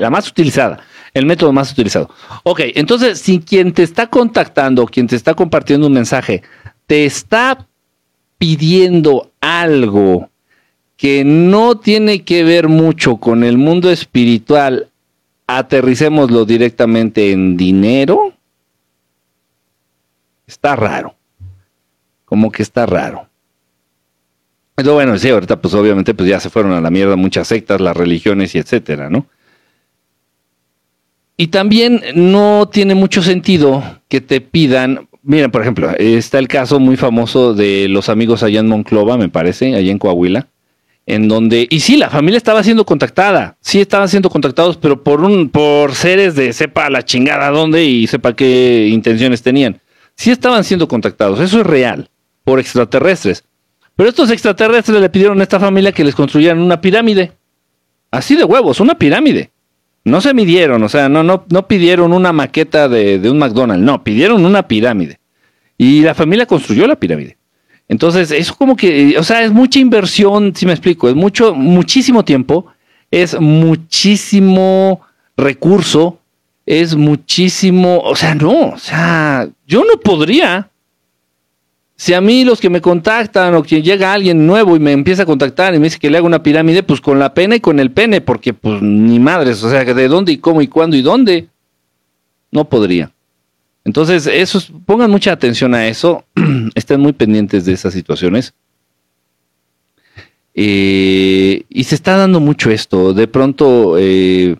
la 0.00 0.10
más 0.10 0.28
utilizada, 0.28 0.80
el 1.14 1.26
método 1.26 1.52
más 1.52 1.70
utilizado. 1.70 2.10
Ok, 2.42 2.62
entonces 2.74 3.20
si 3.20 3.38
quien 3.38 3.72
te 3.72 3.82
está 3.82 4.08
contactando, 4.08 4.86
quien 4.86 5.06
te 5.06 5.14
está 5.14 5.34
compartiendo 5.34 5.86
un 5.86 5.92
mensaje, 5.92 6.42
te 6.86 7.04
está 7.04 7.68
pidiendo 8.38 9.32
algo 9.40 10.28
que 10.96 11.24
no 11.24 11.78
tiene 11.78 12.24
que 12.24 12.42
ver 12.42 12.68
mucho 12.68 13.16
con 13.16 13.44
el 13.44 13.58
mundo 13.58 13.90
espiritual, 13.90 14.88
aterricémoslo 15.46 16.44
directamente 16.44 17.32
en 17.32 17.56
dinero, 17.56 18.32
está 20.46 20.74
raro. 20.74 21.14
Como 22.24 22.50
que 22.50 22.62
está 22.62 22.86
raro. 22.86 23.28
Pero 24.74 24.94
bueno, 24.94 25.16
sí, 25.18 25.28
ahorita 25.28 25.60
pues 25.60 25.74
obviamente 25.74 26.14
pues 26.14 26.28
ya 26.28 26.40
se 26.40 26.50
fueron 26.50 26.72
a 26.72 26.80
la 26.80 26.90
mierda 26.90 27.16
muchas 27.16 27.48
sectas, 27.48 27.80
las 27.80 27.96
religiones 27.96 28.54
y 28.54 28.58
etcétera, 28.58 29.08
¿no? 29.08 29.26
Y 31.38 31.48
también 31.48 32.02
no 32.14 32.68
tiene 32.70 32.94
mucho 32.94 33.22
sentido 33.22 33.82
que 34.08 34.22
te 34.22 34.40
pidan, 34.40 35.08
miren, 35.22 35.50
por 35.50 35.60
ejemplo, 35.60 35.90
está 35.98 36.38
el 36.38 36.48
caso 36.48 36.80
muy 36.80 36.96
famoso 36.96 37.52
de 37.52 37.88
los 37.88 38.08
amigos 38.08 38.42
allá 38.42 38.60
en 38.60 38.68
Monclova, 38.68 39.18
me 39.18 39.28
parece, 39.28 39.74
allá 39.74 39.90
en 39.90 39.98
Coahuila, 39.98 40.48
en 41.06 41.28
donde, 41.28 41.68
y 41.70 41.80
sí, 41.80 41.96
la 41.96 42.10
familia 42.10 42.36
estaba 42.36 42.64
siendo 42.64 42.84
contactada, 42.84 43.56
sí 43.60 43.80
estaban 43.80 44.08
siendo 44.08 44.28
contactados, 44.28 44.76
pero 44.76 45.04
por 45.04 45.20
un, 45.20 45.48
por 45.48 45.94
seres 45.94 46.34
de 46.34 46.52
sepa 46.52 46.90
la 46.90 47.04
chingada 47.04 47.48
dónde 47.50 47.84
y 47.84 48.08
sepa 48.08 48.34
qué 48.34 48.88
intenciones 48.90 49.40
tenían. 49.40 49.80
Sí 50.16 50.32
estaban 50.32 50.64
siendo 50.64 50.88
contactados, 50.88 51.38
eso 51.38 51.60
es 51.60 51.66
real, 51.66 52.10
por 52.42 52.58
extraterrestres. 52.58 53.44
Pero 53.94 54.08
estos 54.08 54.30
extraterrestres 54.30 55.00
le 55.00 55.08
pidieron 55.08 55.38
a 55.40 55.44
esta 55.44 55.60
familia 55.60 55.92
que 55.92 56.04
les 56.04 56.14
construyeran 56.14 56.58
una 56.58 56.80
pirámide. 56.80 57.32
Así 58.10 58.34
de 58.34 58.44
huevos, 58.44 58.80
una 58.80 58.98
pirámide. 58.98 59.50
No 60.04 60.20
se 60.20 60.34
midieron, 60.34 60.82
o 60.82 60.88
sea, 60.88 61.08
no, 61.08 61.22
no, 61.22 61.44
no 61.50 61.68
pidieron 61.68 62.12
una 62.12 62.32
maqueta 62.32 62.88
de, 62.88 63.18
de 63.18 63.30
un 63.30 63.38
McDonald's, 63.38 63.84
no, 63.84 64.02
pidieron 64.02 64.44
una 64.44 64.66
pirámide. 64.66 65.20
Y 65.78 66.00
la 66.02 66.14
familia 66.14 66.46
construyó 66.46 66.86
la 66.86 66.96
pirámide. 66.96 67.36
Entonces, 67.88 68.30
eso 68.32 68.56
como 68.56 68.76
que, 68.76 69.16
o 69.18 69.22
sea, 69.22 69.42
es 69.42 69.52
mucha 69.52 69.78
inversión, 69.78 70.54
si 70.54 70.66
me 70.66 70.72
explico, 70.72 71.08
es 71.08 71.14
mucho, 71.14 71.54
muchísimo 71.54 72.24
tiempo, 72.24 72.66
es 73.10 73.38
muchísimo 73.40 75.02
recurso, 75.36 76.18
es 76.64 76.96
muchísimo, 76.96 78.00
o 78.00 78.16
sea, 78.16 78.34
no, 78.34 78.70
o 78.70 78.78
sea, 78.78 79.48
yo 79.66 79.84
no 79.84 80.00
podría. 80.00 80.68
Si 81.98 82.12
a 82.12 82.20
mí 82.20 82.44
los 82.44 82.60
que 82.60 82.68
me 82.68 82.80
contactan 82.82 83.54
o 83.54 83.62
quien 83.62 83.82
llega 83.82 84.12
alguien 84.12 84.46
nuevo 84.46 84.76
y 84.76 84.80
me 84.80 84.92
empieza 84.92 85.22
a 85.22 85.26
contactar 85.26 85.74
y 85.74 85.78
me 85.78 85.84
dice 85.84 85.98
que 85.98 86.10
le 86.10 86.18
haga 86.18 86.26
una 86.26 86.42
pirámide, 86.42 86.82
pues 86.82 87.00
con 87.00 87.18
la 87.18 87.32
pena 87.32 87.56
y 87.56 87.60
con 87.60 87.78
el 87.78 87.92
pene, 87.92 88.20
porque 88.20 88.52
pues 88.52 88.82
ni 88.82 89.18
madres, 89.18 89.62
o 89.62 89.70
sea, 89.70 89.84
de 89.84 90.08
dónde 90.08 90.32
y 90.32 90.38
cómo 90.38 90.60
y 90.60 90.66
cuándo 90.66 90.96
y 90.96 91.02
dónde, 91.02 91.48
no 92.50 92.68
podría. 92.68 93.12
Entonces, 93.86 94.26
eso, 94.26 94.58
pongan 94.84 95.12
mucha 95.12 95.30
atención 95.30 95.72
a 95.72 95.86
eso, 95.86 96.24
estén 96.74 97.00
muy 97.00 97.12
pendientes 97.12 97.64
de 97.64 97.72
esas 97.72 97.94
situaciones. 97.94 98.52
Eh, 100.54 101.62
y 101.68 101.84
se 101.84 101.94
está 101.94 102.16
dando 102.16 102.40
mucho 102.40 102.72
esto. 102.72 103.14
De 103.14 103.28
pronto, 103.28 103.94
eh, 103.96 104.56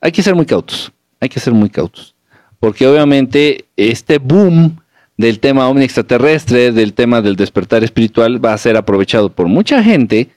hay 0.00 0.12
que 0.12 0.22
ser 0.22 0.34
muy 0.34 0.46
cautos, 0.46 0.90
hay 1.20 1.28
que 1.28 1.40
ser 1.40 1.52
muy 1.52 1.68
cautos. 1.68 2.14
Porque 2.58 2.86
obviamente 2.86 3.66
este 3.76 4.16
boom 4.16 4.78
del 5.18 5.40
tema 5.40 5.68
omni 5.68 5.84
extraterrestre, 5.84 6.72
del 6.72 6.94
tema 6.94 7.20
del 7.20 7.36
despertar 7.36 7.84
espiritual, 7.84 8.42
va 8.42 8.54
a 8.54 8.58
ser 8.58 8.78
aprovechado 8.78 9.28
por 9.28 9.46
mucha 9.46 9.82
gente. 9.82 10.30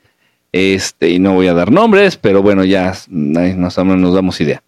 Este, 0.51 1.11
y 1.11 1.19
no 1.19 1.33
voy 1.33 1.47
a 1.47 1.53
dar 1.53 1.71
nombres, 1.71 2.17
pero 2.17 2.41
bueno, 2.41 2.65
ya 2.65 2.93
nos 3.07 3.75
damos 3.77 4.41
idea. 4.41 4.61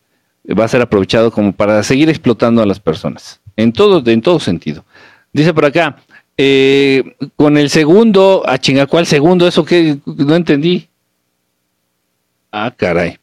Va 0.57 0.63
a 0.63 0.69
ser 0.69 0.81
aprovechado 0.81 1.29
como 1.29 1.51
para 1.51 1.83
seguir 1.83 2.07
explotando 2.07 2.61
a 2.61 2.65
las 2.65 2.79
personas 2.79 3.41
en 3.59 3.73
todo, 3.73 4.01
en 4.09 4.21
todo 4.21 4.39
sentido. 4.39 4.85
Dice 5.33 5.53
por 5.53 5.65
acá, 5.65 5.97
eh, 6.37 7.15
con 7.35 7.57
el 7.57 7.69
segundo, 7.69 8.43
a 8.47 8.57
chinga, 8.57 8.85
¿cuál 8.85 9.05
segundo? 9.05 9.47
Eso 9.47 9.65
que 9.65 9.97
no 10.05 10.35
entendí. 10.35 10.87
Ah, 12.51 12.73
caray. 12.75 13.17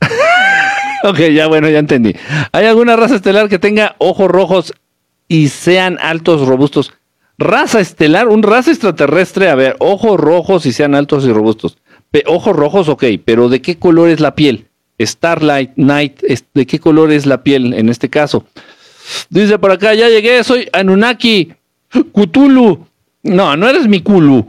ok, 1.04 1.18
ya 1.34 1.48
bueno, 1.48 1.68
ya 1.68 1.80
entendí. 1.80 2.14
¿Hay 2.52 2.66
alguna 2.66 2.96
raza 2.96 3.16
estelar 3.16 3.48
que 3.48 3.58
tenga 3.58 3.96
ojos 3.98 4.30
rojos 4.30 4.72
y 5.26 5.48
sean 5.48 5.98
altos, 6.00 6.46
robustos? 6.46 6.92
Raza 7.36 7.80
estelar, 7.80 8.28
un 8.28 8.42
raza 8.42 8.70
extraterrestre, 8.70 9.48
a 9.48 9.54
ver, 9.54 9.76
ojos 9.80 10.20
rojos 10.20 10.66
y 10.66 10.72
sean 10.72 10.94
altos 10.94 11.24
y 11.24 11.32
robustos. 11.32 11.78
ojos 12.26 12.54
rojos, 12.54 12.88
ok, 12.88 13.04
pero 13.24 13.48
¿de 13.48 13.60
qué 13.60 13.78
color 13.78 14.10
es 14.10 14.20
la 14.20 14.34
piel? 14.34 14.68
Starlight 15.00 15.72
Night, 15.76 16.20
¿de 16.54 16.66
qué 16.66 16.78
color 16.78 17.10
es 17.10 17.26
la 17.26 17.42
piel 17.42 17.72
en 17.74 17.88
este 17.88 18.08
caso? 18.08 18.44
Dice 19.28 19.58
por 19.58 19.70
acá, 19.70 19.94
ya 19.94 20.08
llegué, 20.08 20.42
soy 20.44 20.68
Anunnaki, 20.72 21.52
Cthulhu. 21.88 22.86
No, 23.22 23.56
no 23.56 23.68
eres 23.68 23.86
mi 23.86 24.00
Kulu. 24.00 24.46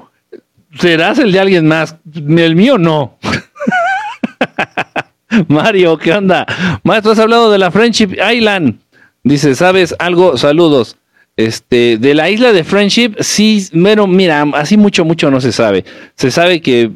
Serás 0.80 1.20
el 1.20 1.32
de 1.32 1.40
alguien 1.40 1.68
más. 1.68 1.96
El 2.16 2.56
mío 2.56 2.78
no. 2.78 3.18
Mario, 5.48 5.98
¿qué 5.98 6.14
onda? 6.14 6.46
Maestro, 6.84 7.12
has 7.12 7.20
hablado 7.20 7.52
de 7.52 7.58
la 7.58 7.72
Friendship 7.72 8.16
Island. 8.34 8.80
Dice, 9.24 9.56
¿sabes 9.56 9.96
algo? 10.00 10.38
Saludos. 10.38 10.98
Este, 11.38 11.98
de 11.98 12.14
la 12.14 12.30
isla 12.30 12.52
de 12.52 12.64
Friendship, 12.64 13.16
sí, 13.22 13.66
pero 13.72 14.06
mira, 14.06 14.46
así 14.54 14.78
mucho, 14.78 15.06
mucho 15.06 15.32
no 15.32 15.40
se 15.40 15.52
sabe. 15.52 15.86
Se 16.16 16.30
sabe 16.30 16.62
que 16.62 16.92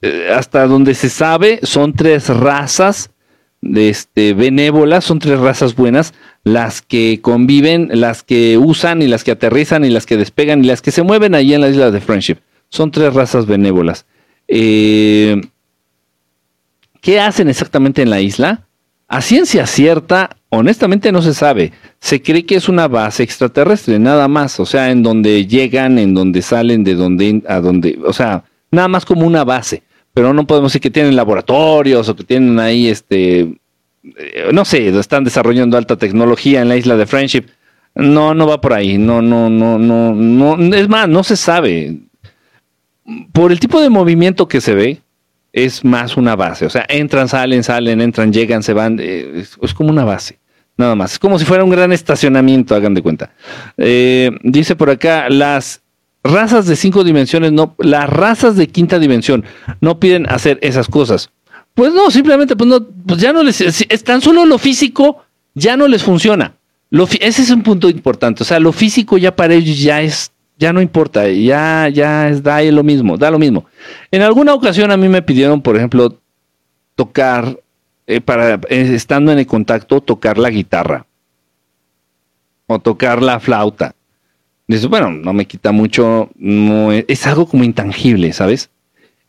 eh, 0.00 0.32
hasta 0.34 0.66
donde 0.66 0.94
se 0.94 1.10
sabe 1.10 1.58
son 1.64 1.92
tres 1.92 2.28
razas 2.28 3.10
este, 3.62 4.34
benévolas, 4.34 5.04
son 5.04 5.18
tres 5.18 5.38
razas 5.38 5.74
buenas 5.74 6.14
las 6.44 6.80
que 6.82 7.20
conviven, 7.20 7.90
las 7.92 8.22
que 8.22 8.56
usan 8.58 9.02
y 9.02 9.06
las 9.06 9.24
que 9.24 9.32
aterrizan 9.32 9.84
y 9.84 9.90
las 9.90 10.06
que 10.06 10.16
despegan 10.16 10.64
y 10.64 10.68
las 10.68 10.82
que 10.82 10.90
se 10.90 11.02
mueven 11.02 11.34
allí 11.34 11.54
en 11.54 11.60
la 11.60 11.68
isla 11.68 11.90
de 11.90 12.00
Friendship. 12.00 12.38
Son 12.68 12.90
tres 12.90 13.12
razas 13.12 13.46
benévolas. 13.46 14.06
Eh, 14.48 15.40
¿Qué 17.00 17.20
hacen 17.20 17.48
exactamente 17.48 18.02
en 18.02 18.10
la 18.10 18.20
isla? 18.20 18.66
A 19.08 19.22
ciencia 19.22 19.66
cierta, 19.66 20.36
honestamente 20.50 21.10
no 21.10 21.20
se 21.20 21.34
sabe. 21.34 21.72
Se 21.98 22.22
cree 22.22 22.46
que 22.46 22.54
es 22.54 22.68
una 22.68 22.86
base 22.86 23.22
extraterrestre, 23.22 23.98
nada 23.98 24.28
más. 24.28 24.60
O 24.60 24.66
sea, 24.66 24.90
en 24.90 25.02
donde 25.02 25.46
llegan, 25.46 25.98
en 25.98 26.14
donde 26.14 26.42
salen, 26.42 26.84
de 26.84 26.94
donde 26.94 27.42
a 27.48 27.60
donde, 27.60 27.98
o 28.04 28.12
sea, 28.12 28.44
nada 28.70 28.88
más 28.88 29.04
como 29.04 29.26
una 29.26 29.44
base. 29.44 29.82
Pero 30.14 30.34
no 30.34 30.46
podemos 30.46 30.72
decir 30.72 30.82
que 30.82 30.90
tienen 30.90 31.16
laboratorios 31.16 32.08
o 32.08 32.16
que 32.16 32.24
tienen 32.24 32.58
ahí, 32.58 32.88
este, 32.88 33.40
eh, 34.02 34.50
no 34.52 34.64
sé, 34.64 34.88
están 34.98 35.24
desarrollando 35.24 35.76
alta 35.76 35.96
tecnología 35.96 36.62
en 36.62 36.68
la 36.68 36.76
isla 36.76 36.96
de 36.96 37.06
Friendship. 37.06 37.44
No, 37.94 38.34
no 38.34 38.46
va 38.46 38.60
por 38.60 38.72
ahí. 38.72 38.98
No, 38.98 39.22
no, 39.22 39.50
no, 39.50 39.78
no, 39.78 40.14
no. 40.14 40.74
Es 40.74 40.88
más, 40.88 41.08
no 41.08 41.22
se 41.22 41.36
sabe. 41.36 41.98
Por 43.32 43.52
el 43.52 43.60
tipo 43.60 43.80
de 43.80 43.90
movimiento 43.90 44.46
que 44.48 44.60
se 44.60 44.74
ve, 44.74 45.00
es 45.52 45.84
más 45.84 46.16
una 46.16 46.36
base. 46.36 46.66
O 46.66 46.70
sea, 46.70 46.86
entran, 46.88 47.28
salen, 47.28 47.64
salen, 47.64 48.00
entran, 48.00 48.32
llegan, 48.32 48.62
se 48.62 48.72
van. 48.72 48.98
Eh, 49.00 49.44
es, 49.62 49.74
como 49.74 49.90
una 49.90 50.04
base. 50.04 50.38
Nada 50.76 50.94
más. 50.94 51.12
Es 51.12 51.18
como 51.18 51.38
si 51.38 51.44
fuera 51.44 51.64
un 51.64 51.70
gran 51.70 51.92
estacionamiento, 51.92 52.74
hagan 52.74 52.94
de 52.94 53.02
cuenta. 53.02 53.32
Eh, 53.76 54.30
dice 54.42 54.76
por 54.76 54.90
acá, 54.90 55.28
las 55.28 55.82
razas 56.22 56.66
de 56.66 56.76
cinco 56.76 57.04
dimensiones, 57.04 57.52
no, 57.52 57.74
las 57.78 58.08
razas 58.08 58.56
de 58.56 58.68
quinta 58.68 58.98
dimensión 58.98 59.44
no 59.80 59.98
piden 59.98 60.28
hacer 60.28 60.58
esas 60.62 60.88
cosas. 60.88 61.30
Pues 61.74 61.94
no, 61.94 62.10
simplemente, 62.10 62.56
pues 62.56 62.68
no, 62.68 62.86
pues 63.06 63.20
ya 63.20 63.32
no 63.32 63.42
les, 63.42 63.60
es 63.60 64.04
tan 64.04 64.20
solo 64.20 64.44
lo 64.44 64.58
físico 64.58 65.24
ya 65.54 65.76
no 65.76 65.88
les 65.88 66.02
funciona. 66.02 66.54
Lo, 66.90 67.04
ese 67.04 67.42
es 67.42 67.50
un 67.50 67.62
punto 67.62 67.88
importante. 67.88 68.42
O 68.42 68.46
sea, 68.46 68.58
lo 68.58 68.72
físico 68.72 69.18
ya 69.18 69.34
para 69.34 69.54
ellos 69.54 69.78
ya 69.78 70.02
es 70.02 70.32
ya 70.58 70.74
no 70.74 70.82
importa, 70.82 71.26
ya, 71.26 71.88
ya 71.88 72.30
da 72.32 72.62
lo 72.64 72.82
mismo, 72.82 73.16
da 73.16 73.30
lo 73.30 73.38
mismo. 73.38 73.64
En 74.10 74.20
alguna 74.20 74.52
ocasión 74.52 74.90
a 74.90 74.96
mí 74.98 75.08
me 75.08 75.22
pidieron, 75.22 75.62
por 75.62 75.74
ejemplo, 75.74 76.18
tocar, 76.96 77.58
eh, 78.06 78.20
para, 78.20 78.56
eh, 78.68 78.94
estando 78.94 79.32
en 79.32 79.38
el 79.38 79.46
contacto, 79.46 80.02
tocar 80.02 80.36
la 80.36 80.50
guitarra 80.50 81.06
o 82.66 82.78
tocar 82.78 83.22
la 83.22 83.40
flauta. 83.40 83.94
Dice, 84.70 84.86
bueno, 84.86 85.10
no 85.10 85.32
me 85.32 85.46
quita 85.46 85.72
mucho, 85.72 86.30
no 86.36 86.92
es, 86.92 87.04
es, 87.08 87.26
algo 87.26 87.46
como 87.46 87.64
intangible, 87.64 88.32
¿sabes? 88.32 88.70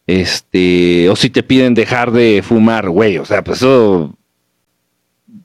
Este, 0.06 1.10
o 1.10 1.16
si 1.16 1.32
te 1.32 1.42
piden 1.42 1.74
dejar 1.74 2.12
de 2.12 2.44
fumar, 2.44 2.90
güey, 2.90 3.18
o 3.18 3.26
sea, 3.26 3.44
pues 3.44 3.58
eso, 3.58 4.16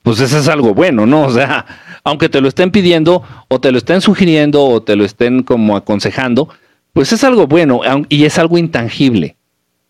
pues 0.03 0.21
eso 0.21 0.39
es 0.39 0.49
algo 0.49 0.75
bueno, 0.75 1.07
¿no? 1.07 1.23
O 1.23 1.33
sea, 1.33 1.65
aunque 2.05 2.29
te 2.29 2.43
lo 2.43 2.49
estén 2.49 2.71
pidiendo 2.71 3.23
o 3.49 3.59
te 3.59 3.73
lo 3.73 3.79
estén 3.79 4.03
sugiriendo 4.03 4.63
o 4.65 4.83
te 4.83 4.97
lo 4.97 5.05
estén 5.07 5.43
como 5.43 5.77
aconsejando, 5.79 6.51
pues 6.93 7.15
es 7.15 7.25
algo 7.25 7.47
bueno 7.47 7.81
y 8.11 8.27
es 8.27 8.39
algo 8.39 8.59
intangible. 8.59 9.37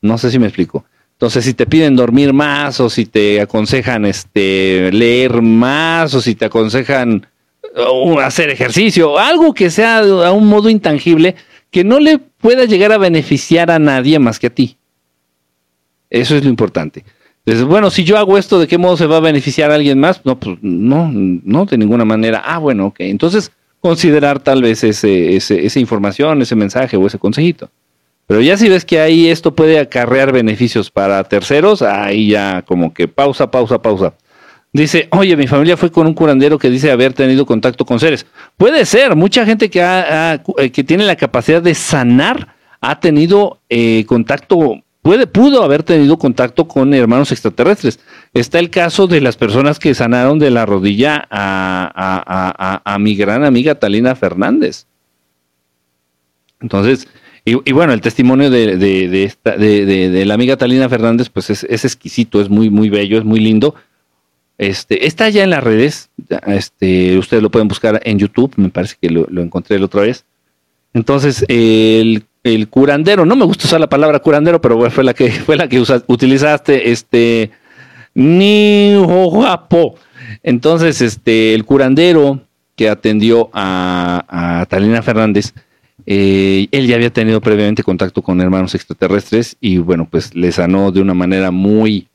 No 0.02 0.18
sé 0.18 0.30
si 0.30 0.38
me 0.38 0.46
explico. 0.46 0.84
Entonces, 1.14 1.44
si 1.44 1.52
te 1.52 1.66
piden 1.66 1.96
dormir 1.96 2.32
más 2.32 2.78
o 2.78 2.90
si 2.90 3.06
te 3.06 3.40
aconsejan 3.40 4.04
este 4.04 4.92
leer 4.92 5.42
más 5.42 6.14
o 6.14 6.20
si 6.20 6.36
te 6.36 6.44
aconsejan 6.44 7.26
uh, 7.76 8.18
hacer 8.20 8.50
ejercicio, 8.50 9.18
algo 9.18 9.54
que 9.54 9.70
sea 9.70 9.98
a 9.98 10.32
un 10.32 10.48
modo 10.48 10.68
intangible 10.70 11.36
que 11.70 11.84
no 11.84 12.00
le 12.00 12.18
pueda 12.18 12.64
llegar 12.64 12.92
a 12.92 12.98
beneficiar 12.98 13.70
a 13.70 13.78
nadie 13.78 14.18
más 14.18 14.38
que 14.38 14.46
a 14.48 14.50
ti. 14.50 14.76
Eso 16.10 16.36
es 16.36 16.44
lo 16.44 16.50
importante 16.50 17.04
bueno, 17.66 17.90
si 17.90 18.02
yo 18.02 18.18
hago 18.18 18.38
esto, 18.38 18.58
¿de 18.58 18.66
qué 18.66 18.76
modo 18.76 18.96
se 18.96 19.06
va 19.06 19.18
a 19.18 19.20
beneficiar 19.20 19.70
a 19.70 19.76
alguien 19.76 20.00
más? 20.00 20.20
No, 20.24 20.38
pues 20.38 20.58
no, 20.62 21.10
no, 21.12 21.64
de 21.64 21.78
ninguna 21.78 22.04
manera. 22.04 22.42
Ah, 22.44 22.58
bueno, 22.58 22.86
ok. 22.86 22.96
Entonces, 23.00 23.52
considerar 23.80 24.40
tal 24.40 24.62
vez 24.62 24.82
ese, 24.82 25.36
esa 25.36 25.78
información, 25.78 26.42
ese 26.42 26.56
mensaje 26.56 26.96
o 26.96 27.06
ese 27.06 27.18
consejito. 27.18 27.70
Pero 28.26 28.40
ya 28.40 28.56
si 28.56 28.68
ves 28.68 28.84
que 28.84 28.98
ahí 28.98 29.28
esto 29.28 29.54
puede 29.54 29.78
acarrear 29.78 30.32
beneficios 30.32 30.90
para 30.90 31.22
terceros, 31.22 31.82
ahí 31.82 32.30
ya 32.30 32.62
como 32.62 32.92
que 32.92 33.06
pausa, 33.06 33.48
pausa, 33.48 33.80
pausa. 33.80 34.14
Dice, 34.76 35.08
oye, 35.12 35.36
mi 35.36 35.46
familia 35.46 35.76
fue 35.76 35.90
con 35.90 36.06
un 36.06 36.12
curandero 36.12 36.58
que 36.58 36.68
dice 36.68 36.90
haber 36.90 37.14
tenido 37.14 37.46
contacto 37.46 37.86
con 37.86 37.98
seres. 37.98 38.26
Puede 38.58 38.84
ser, 38.84 39.16
mucha 39.16 39.46
gente 39.46 39.70
que, 39.70 39.82
ha, 39.82 40.34
eh, 40.58 40.70
que 40.70 40.84
tiene 40.84 41.04
la 41.04 41.16
capacidad 41.16 41.62
de 41.62 41.74
sanar 41.74 42.54
ha 42.82 43.00
tenido 43.00 43.58
eh, 43.70 44.04
contacto 44.06 44.82
puede, 45.00 45.26
pudo 45.26 45.62
haber 45.62 45.82
tenido 45.82 46.18
contacto 46.18 46.68
con 46.68 46.92
hermanos 46.92 47.32
extraterrestres. 47.32 48.00
Está 48.34 48.58
el 48.58 48.68
caso 48.68 49.06
de 49.06 49.22
las 49.22 49.38
personas 49.38 49.78
que 49.78 49.94
sanaron 49.94 50.38
de 50.38 50.50
la 50.50 50.66
rodilla 50.66 51.26
a, 51.30 52.96
mi 53.00 53.14
gran 53.14 53.44
amiga 53.44 53.76
Talina 53.76 54.14
Fernández. 54.14 54.86
Entonces, 56.60 57.08
y, 57.46 57.72
bueno, 57.72 57.94
el 57.94 58.00
testimonio 58.02 58.50
de, 58.50 58.76
de, 58.76 59.24
esta, 59.24 59.56
de, 59.56 60.24
la 60.26 60.34
amiga 60.34 60.56
Talina 60.58 60.88
Fernández, 60.88 61.30
pues 61.30 61.48
es, 61.48 61.84
exquisito, 61.84 62.42
es 62.42 62.50
muy, 62.50 62.68
muy 62.68 62.90
bello, 62.90 63.16
es 63.16 63.24
muy 63.24 63.40
lindo. 63.40 63.74
Este, 64.58 65.06
está 65.06 65.28
ya 65.28 65.44
en 65.44 65.50
las 65.50 65.62
redes, 65.62 66.10
este, 66.46 67.18
ustedes 67.18 67.42
lo 67.42 67.50
pueden 67.50 67.68
buscar 67.68 68.00
en 68.04 68.18
YouTube, 68.18 68.54
me 68.56 68.70
parece 68.70 68.96
que 69.00 69.10
lo, 69.10 69.26
encontré 69.42 69.78
la 69.78 69.86
otra 69.86 70.02
vez. 70.02 70.24
Entonces, 70.94 71.44
el 71.48 72.68
curandero, 72.70 73.26
no 73.26 73.36
me 73.36 73.44
gusta 73.44 73.66
usar 73.66 73.80
la 73.80 73.88
palabra 73.88 74.20
curandero, 74.20 74.60
pero 74.60 74.90
fue 74.90 75.04
la 75.04 75.12
que 75.12 75.30
fue 75.46 75.56
la 75.56 75.68
que 75.68 75.82
utilizaste, 76.06 76.90
este 76.90 77.50
ni 78.14 78.94
guapo. 78.96 79.96
Entonces, 80.42 81.02
este, 81.02 81.54
el 81.54 81.64
curandero 81.64 82.40
que 82.74 82.88
atendió 82.88 83.50
a, 83.52 84.60
a 84.60 84.66
Talina 84.66 85.02
Fernández, 85.02 85.52
eh, 86.06 86.68
él 86.70 86.86
ya 86.86 86.94
había 86.94 87.12
tenido 87.12 87.40
previamente 87.40 87.82
contacto 87.82 88.22
con 88.22 88.40
hermanos 88.40 88.74
extraterrestres 88.74 89.56
y 89.60 89.78
bueno, 89.78 90.06
pues 90.08 90.34
le 90.34 90.52
sanó 90.52 90.92
de 90.92 91.00
una 91.00 91.14
manera 91.14 91.50
muy 91.50 92.08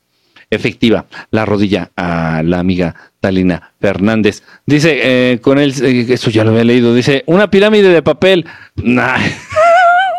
efectiva 0.52 1.06
la 1.30 1.46
rodilla 1.46 1.90
a 1.96 2.42
la 2.44 2.58
amiga 2.58 2.94
Talina 3.20 3.72
Fernández. 3.80 4.42
Dice, 4.66 5.00
eh, 5.02 5.40
con 5.40 5.58
él, 5.58 5.72
eh, 5.82 6.06
eso 6.10 6.30
ya 6.30 6.44
lo 6.44 6.50
había 6.50 6.64
leído, 6.64 6.94
dice, 6.94 7.24
una 7.26 7.50
pirámide 7.50 7.88
de 7.88 8.02
papel. 8.02 8.46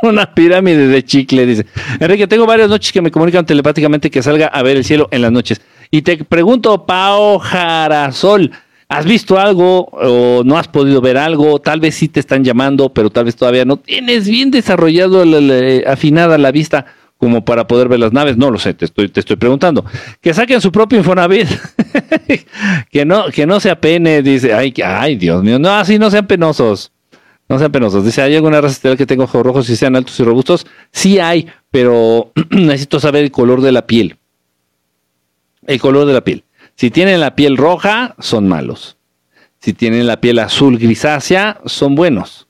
Una 0.03 0.35
pirámide 0.35 0.89
de 0.89 1.05
chicle, 1.05 1.45
dice. 1.45 1.65
Enrique, 1.97 2.27
tengo 2.27 2.45
varias 2.45 2.67
noches 2.67 2.91
que 2.91 3.01
me 3.01 3.09
comunican 3.09 3.45
telepáticamente 3.45 4.11
que 4.11 4.21
salga 4.21 4.47
a 4.47 4.61
ver 4.61 4.75
el 4.75 4.83
cielo 4.83 5.07
en 5.11 5.21
las 5.21 5.31
noches. 5.31 5.61
Y 5.91 6.01
te 6.01 6.17
pregunto, 6.25 6.85
Pao 6.85 7.39
Jarasol, 7.39 8.51
¿has 8.89 9.05
visto 9.05 9.39
algo 9.39 9.85
o 9.93 10.43
no 10.43 10.57
has 10.57 10.67
podido 10.67 10.99
ver 10.99 11.17
algo? 11.17 11.59
Tal 11.59 11.79
vez 11.79 11.95
sí 11.95 12.09
te 12.09 12.19
están 12.19 12.43
llamando, 12.43 12.93
pero 12.93 13.11
tal 13.11 13.23
vez 13.23 13.37
todavía 13.37 13.63
no 13.63 13.77
tienes 13.77 14.27
bien 14.27 14.51
desarrollado, 14.51 15.23
afinada 15.87 16.37
la 16.37 16.51
vista 16.51 16.85
como 17.23 17.45
para 17.45 17.65
poder 17.67 17.87
ver 17.87 18.01
las 18.01 18.11
naves. 18.11 18.35
No 18.35 18.51
lo 18.51 18.59
sé, 18.59 18.73
te 18.73 18.83
estoy, 18.83 19.07
te 19.07 19.21
estoy 19.21 19.37
preguntando. 19.37 19.85
Que 20.19 20.33
saquen 20.33 20.59
su 20.59 20.73
propio 20.73 20.97
Infonavit. 20.97 21.47
que 22.91 23.05
no, 23.05 23.27
que 23.27 23.45
no 23.45 23.61
se 23.61 23.69
apene, 23.69 24.21
dice. 24.21 24.53
Ay, 24.53 24.73
ay, 24.83 25.15
Dios 25.15 25.41
mío. 25.41 25.57
No, 25.57 25.71
así 25.71 25.97
no 25.97 26.11
sean 26.11 26.27
penosos. 26.27 26.91
No 27.47 27.57
sean 27.59 27.71
penosos. 27.71 28.03
Dice, 28.03 28.21
¿hay 28.21 28.35
alguna 28.35 28.59
raza 28.59 28.73
estelar 28.73 28.97
que 28.97 29.05
tenga 29.05 29.23
ojos 29.23 29.41
rojos 29.41 29.69
y 29.69 29.77
sean 29.77 29.95
altos 29.95 30.19
y 30.19 30.23
robustos? 30.25 30.67
Sí 30.91 31.17
hay, 31.19 31.47
pero 31.71 32.33
necesito 32.49 32.99
saber 32.99 33.23
el 33.23 33.31
color 33.31 33.61
de 33.61 33.71
la 33.71 33.87
piel. 33.87 34.17
El 35.65 35.79
color 35.79 36.05
de 36.05 36.13
la 36.13 36.25
piel. 36.25 36.43
Si 36.75 36.91
tienen 36.91 37.21
la 37.21 37.37
piel 37.37 37.55
roja, 37.55 38.15
son 38.19 38.49
malos. 38.49 38.97
Si 39.61 39.71
tienen 39.71 40.07
la 40.07 40.19
piel 40.19 40.39
azul 40.39 40.77
grisácea, 40.77 41.61
son 41.67 41.95
buenos. 41.95 42.42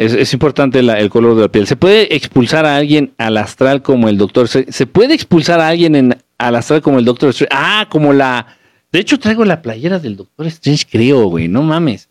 Es, 0.00 0.32
importante 0.32 0.78
el 0.78 1.10
color 1.10 1.34
de 1.34 1.42
la 1.42 1.48
piel. 1.48 1.66
¿Se 1.66 1.76
puede 1.76 2.16
expulsar 2.16 2.64
a 2.64 2.76
alguien 2.76 3.12
al 3.18 3.36
astral 3.36 3.82
como 3.82 4.08
el 4.08 4.16
doctor 4.16 4.48
¿Se 4.48 4.86
puede 4.86 5.12
expulsar 5.12 5.60
a 5.60 5.68
alguien 5.68 5.94
en, 5.94 6.16
al 6.38 6.56
astral 6.56 6.80
como 6.80 6.98
el 6.98 7.04
doctor 7.04 7.28
Strange? 7.28 7.54
Ah, 7.54 7.86
como 7.90 8.14
la... 8.14 8.46
De 8.90 8.98
hecho, 8.98 9.18
traigo 9.18 9.44
la 9.44 9.60
playera 9.60 9.98
del 9.98 10.16
doctor 10.16 10.46
Strange, 10.46 10.86
creo, 10.90 11.26
güey. 11.26 11.48
No 11.48 11.60
mames. 11.60 12.08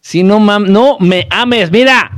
Si 0.00 0.22
no, 0.22 0.38
mam, 0.38 0.70
no 0.70 0.98
me 1.00 1.26
ames, 1.30 1.70
mira. 1.70 2.10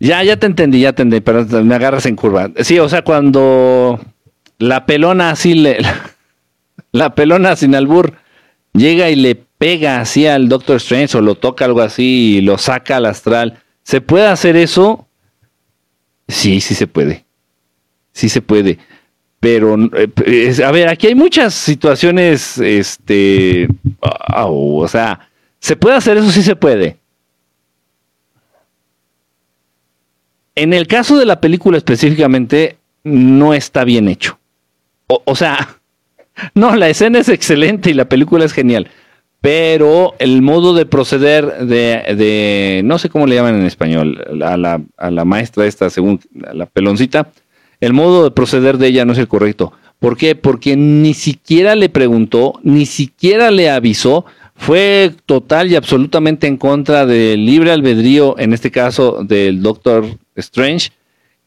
Ya, 0.00 0.24
ya 0.24 0.38
te 0.38 0.46
entendí, 0.46 0.80
ya 0.80 0.94
te 0.94 1.02
entendí, 1.02 1.20
pero 1.22 1.44
me 1.62 1.74
agarras 1.74 2.06
en 2.06 2.16
curva. 2.16 2.50
Sí, 2.62 2.78
o 2.78 2.88
sea, 2.88 3.02
cuando 3.02 4.00
la 4.56 4.86
pelona 4.86 5.28
así 5.28 5.52
le, 5.52 5.76
la 6.92 7.14
pelona 7.14 7.56
sin 7.56 7.74
albur 7.74 8.21
llega 8.72 9.10
y 9.10 9.16
le 9.16 9.34
pega 9.34 10.00
así 10.00 10.26
al 10.26 10.48
Doctor 10.48 10.76
Strange 10.76 11.16
o 11.16 11.20
lo 11.20 11.34
toca 11.34 11.64
algo 11.64 11.80
así 11.80 12.38
y 12.38 12.40
lo 12.40 12.58
saca 12.58 12.96
al 12.96 13.06
astral. 13.06 13.62
¿Se 13.82 14.00
puede 14.00 14.26
hacer 14.26 14.56
eso? 14.56 15.06
Sí, 16.28 16.60
sí 16.60 16.74
se 16.74 16.86
puede. 16.86 17.24
Sí 18.12 18.28
se 18.28 18.42
puede. 18.42 18.78
Pero, 19.40 19.76
eh, 20.24 20.54
a 20.64 20.70
ver, 20.70 20.88
aquí 20.88 21.08
hay 21.08 21.16
muchas 21.16 21.52
situaciones, 21.52 22.58
este, 22.58 23.66
o 24.36 24.86
sea, 24.86 25.28
¿se 25.58 25.74
puede 25.74 25.96
hacer 25.96 26.16
eso? 26.16 26.30
Sí 26.30 26.44
se 26.44 26.54
puede. 26.54 26.98
En 30.54 30.72
el 30.72 30.86
caso 30.86 31.18
de 31.18 31.26
la 31.26 31.40
película 31.40 31.78
específicamente, 31.78 32.78
no 33.02 33.54
está 33.54 33.84
bien 33.84 34.08
hecho. 34.08 34.38
O, 35.06 35.34
sea, 35.34 35.80
no, 36.54 36.76
la 36.76 36.88
escena 36.88 37.18
es 37.18 37.28
excelente 37.28 37.90
y 37.90 37.94
la 37.94 38.08
película 38.08 38.44
es 38.44 38.52
genial. 38.52 38.88
pero 39.42 40.14
el 40.20 40.40
modo 40.40 40.72
de 40.72 40.86
proceder 40.86 41.66
de, 41.66 42.14
de, 42.16 42.82
no 42.84 42.98
sé 42.98 43.08
cómo 43.10 43.26
le 43.26 43.34
llaman 43.34 43.56
en 43.56 43.66
español, 43.66 44.24
a 44.42 44.56
la, 44.56 44.80
a 44.96 45.10
la 45.10 45.24
maestra 45.24 45.66
esta, 45.66 45.90
según 45.90 46.20
la 46.32 46.66
peloncita, 46.66 47.32
el 47.80 47.92
modo 47.92 48.22
de 48.22 48.30
proceder 48.30 48.78
de 48.78 48.86
ella 48.86 49.04
no 49.04 49.12
es 49.12 49.18
el 49.18 49.26
correcto. 49.26 49.72
¿Por 49.98 50.16
qué? 50.16 50.36
Porque 50.36 50.76
ni 50.76 51.12
siquiera 51.12 51.74
le 51.74 51.88
preguntó, 51.88 52.60
ni 52.62 52.86
siquiera 52.86 53.50
le 53.50 53.68
avisó, 53.68 54.24
fue 54.54 55.10
total 55.26 55.72
y 55.72 55.74
absolutamente 55.74 56.46
en 56.46 56.56
contra 56.56 57.04
del 57.04 57.44
libre 57.44 57.72
albedrío, 57.72 58.38
en 58.38 58.52
este 58.52 58.70
caso 58.70 59.24
del 59.24 59.60
Doctor 59.60 60.04
Strange. 60.36 60.90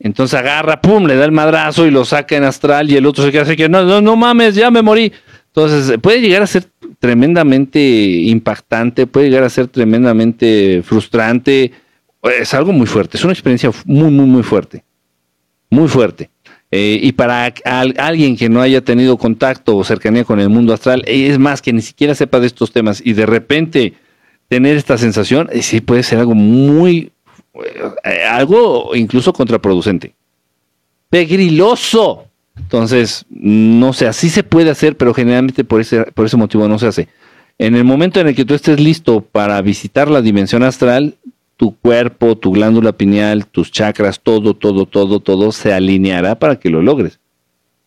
Entonces 0.05 0.37
agarra, 0.37 0.79
pum, 0.81 1.07
le 1.07 1.15
da 1.15 1.25
el 1.25 1.31
madrazo 1.31 1.87
y 1.87 1.89
lo 1.89 2.05
saca 2.05 2.37
en 2.37 2.43
astral 2.43 2.91
y 2.91 2.95
el 2.95 3.07
otro 3.07 3.23
se 3.23 3.31
queda 3.31 3.41
así 3.41 3.55
que 3.55 3.67
no, 3.67 3.83
no, 3.83 4.01
no 4.01 4.15
mames, 4.15 4.53
ya 4.53 4.69
me 4.69 4.83
morí. 4.83 5.11
Entonces 5.47 5.97
puede 5.99 6.21
llegar 6.21 6.43
a 6.43 6.47
ser 6.47 6.67
tremendamente 6.99 7.79
impactante, 7.79 9.07
puede 9.07 9.31
llegar 9.31 9.45
a 9.45 9.49
ser 9.49 9.65
tremendamente 9.65 10.83
frustrante. 10.85 11.71
Es 12.21 12.53
algo 12.53 12.71
muy 12.71 12.85
fuerte, 12.85 13.17
es 13.17 13.23
una 13.23 13.33
experiencia 13.33 13.71
muy, 13.85 14.11
muy, 14.11 14.27
muy 14.27 14.43
fuerte. 14.43 14.83
Muy 15.71 15.87
fuerte. 15.87 16.29
Eh, 16.69 16.99
y 17.01 17.13
para 17.13 17.51
alguien 17.97 18.37
que 18.37 18.47
no 18.47 18.61
haya 18.61 18.81
tenido 18.81 19.17
contacto 19.17 19.75
o 19.75 19.83
cercanía 19.83 20.23
con 20.23 20.39
el 20.39 20.49
mundo 20.49 20.71
astral, 20.71 21.03
es 21.07 21.39
más, 21.39 21.63
que 21.63 21.73
ni 21.73 21.81
siquiera 21.81 22.13
sepa 22.13 22.39
de 22.39 22.45
estos 22.45 22.71
temas 22.71 23.01
y 23.03 23.13
de 23.13 23.25
repente 23.25 23.93
tener 24.49 24.77
esta 24.77 24.99
sensación, 24.99 25.49
eh, 25.51 25.63
sí 25.63 25.81
puede 25.81 26.03
ser 26.03 26.19
algo 26.19 26.35
muy, 26.35 27.11
algo 28.29 28.95
incluso 28.95 29.33
contraproducente. 29.33 30.13
Pegriloso. 31.09 32.25
Entonces, 32.57 33.25
no 33.29 33.93
sé, 33.93 34.07
así 34.07 34.29
se 34.29 34.43
puede 34.43 34.69
hacer, 34.69 34.95
pero 34.95 35.13
generalmente 35.13 35.63
por 35.63 35.81
ese, 35.81 36.03
por 36.03 36.25
ese 36.25 36.37
motivo 36.37 36.67
no 36.67 36.79
se 36.79 36.87
hace. 36.87 37.07
En 37.57 37.75
el 37.75 37.83
momento 37.83 38.19
en 38.19 38.27
el 38.27 38.35
que 38.35 38.45
tú 38.45 38.53
estés 38.53 38.79
listo 38.79 39.21
para 39.21 39.61
visitar 39.61 40.09
la 40.09 40.21
dimensión 40.21 40.63
astral, 40.63 41.15
tu 41.57 41.75
cuerpo, 41.77 42.37
tu 42.37 42.51
glándula 42.51 42.93
pineal, 42.93 43.47
tus 43.47 43.71
chakras, 43.71 44.19
todo, 44.19 44.53
todo, 44.53 44.85
todo, 44.85 45.19
todo 45.19 45.51
se 45.51 45.73
alineará 45.73 46.37
para 46.37 46.59
que 46.59 46.69
lo 46.69 46.81
logres. 46.81 47.19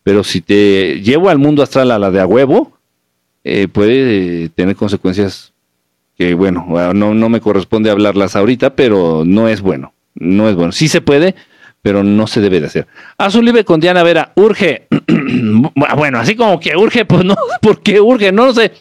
Pero 0.03 0.25
si 0.25 0.41
te 0.41 1.01
llevo 1.03 1.29
al 1.29 1.39
mundo 1.39 1.63
astral 1.63 1.91
a 1.91 1.99
la 1.99 2.11
de 2.11 2.21
a 2.21 2.27
huevo, 2.27 2.79
eh, 3.45 3.69
puede 3.69 4.49
tener 4.51 4.75
consecuencias 4.75 5.53
que, 6.19 6.35
bueno, 6.35 6.67
no, 6.95 7.15
no 7.15 7.29
me 7.29 7.41
corresponde 7.41 7.91
hablarlas 7.91 8.35
ahorita, 8.35 8.75
pero 8.75 9.23
no 9.25 9.49
es 9.49 9.61
bueno. 9.61 9.95
No 10.15 10.49
es 10.49 10.57
bueno. 10.57 10.73
Sí 10.73 10.89
se 10.89 11.01
puede, 11.01 11.37
pero 11.81 12.03
no 12.03 12.27
se 12.27 12.41
debe 12.41 12.61
de 12.61 12.67
hacer. 12.67 12.87
Azulive 13.17 13.65
con 13.65 13.81
Diana 13.81 14.03
Vera, 14.03 14.33
urge. 14.35 14.89
bueno, 15.97 16.19
así 16.19 16.35
como 16.35 16.59
que 16.59 16.77
urge, 16.77 17.05
pues 17.05 17.25
no, 17.25 17.37
¿por 17.63 17.81
qué 17.83 18.01
urge? 18.01 18.33
No 18.33 18.47
lo 18.47 18.55
sé. 18.55 18.73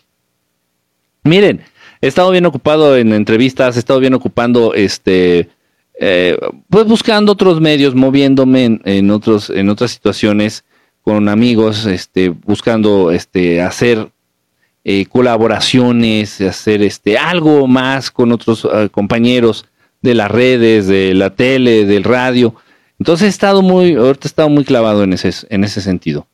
Miren, 1.23 1.61
he 2.01 2.07
estado 2.07 2.31
bien 2.31 2.45
ocupado 2.45 2.97
en 2.97 3.13
entrevistas, 3.13 3.75
he 3.75 3.79
estado 3.79 3.99
bien 3.99 4.15
ocupando, 4.15 4.73
este, 4.73 5.49
eh, 5.99 6.37
pues 6.69 6.85
buscando 6.85 7.33
otros 7.33 7.61
medios, 7.61 7.93
moviéndome 7.93 8.79
en, 8.83 9.11
otros, 9.11 9.49
en 9.51 9.69
otras 9.69 9.91
situaciones 9.91 10.63
con 11.01 11.29
amigos, 11.29 11.85
este, 11.85 12.29
buscando, 12.29 13.11
este, 13.11 13.61
hacer 13.61 14.09
eh, 14.89 15.05
colaboraciones, 15.05 16.39
hacer, 16.39 16.81
este, 16.81 17.17
algo 17.17 17.67
más 17.67 18.09
con 18.09 18.31
otros 18.31 18.65
eh, 18.73 18.87
compañeros 18.89 19.65
de 20.01 20.15
las 20.15 20.31
redes, 20.31 20.87
de 20.87 21.13
la 21.13 21.29
tele, 21.31 21.83
del 21.83 22.05
radio. 22.05 22.55
Entonces 22.97 23.25
he 23.25 23.29
estado 23.29 23.61
muy, 23.61 23.95
ahorita 23.95 24.27
he 24.27 24.29
estado 24.29 24.47
muy 24.47 24.63
clavado 24.63 25.03
en 25.03 25.11
ese, 25.11 25.31
en 25.49 25.65
ese 25.65 25.81
sentido. 25.81 26.27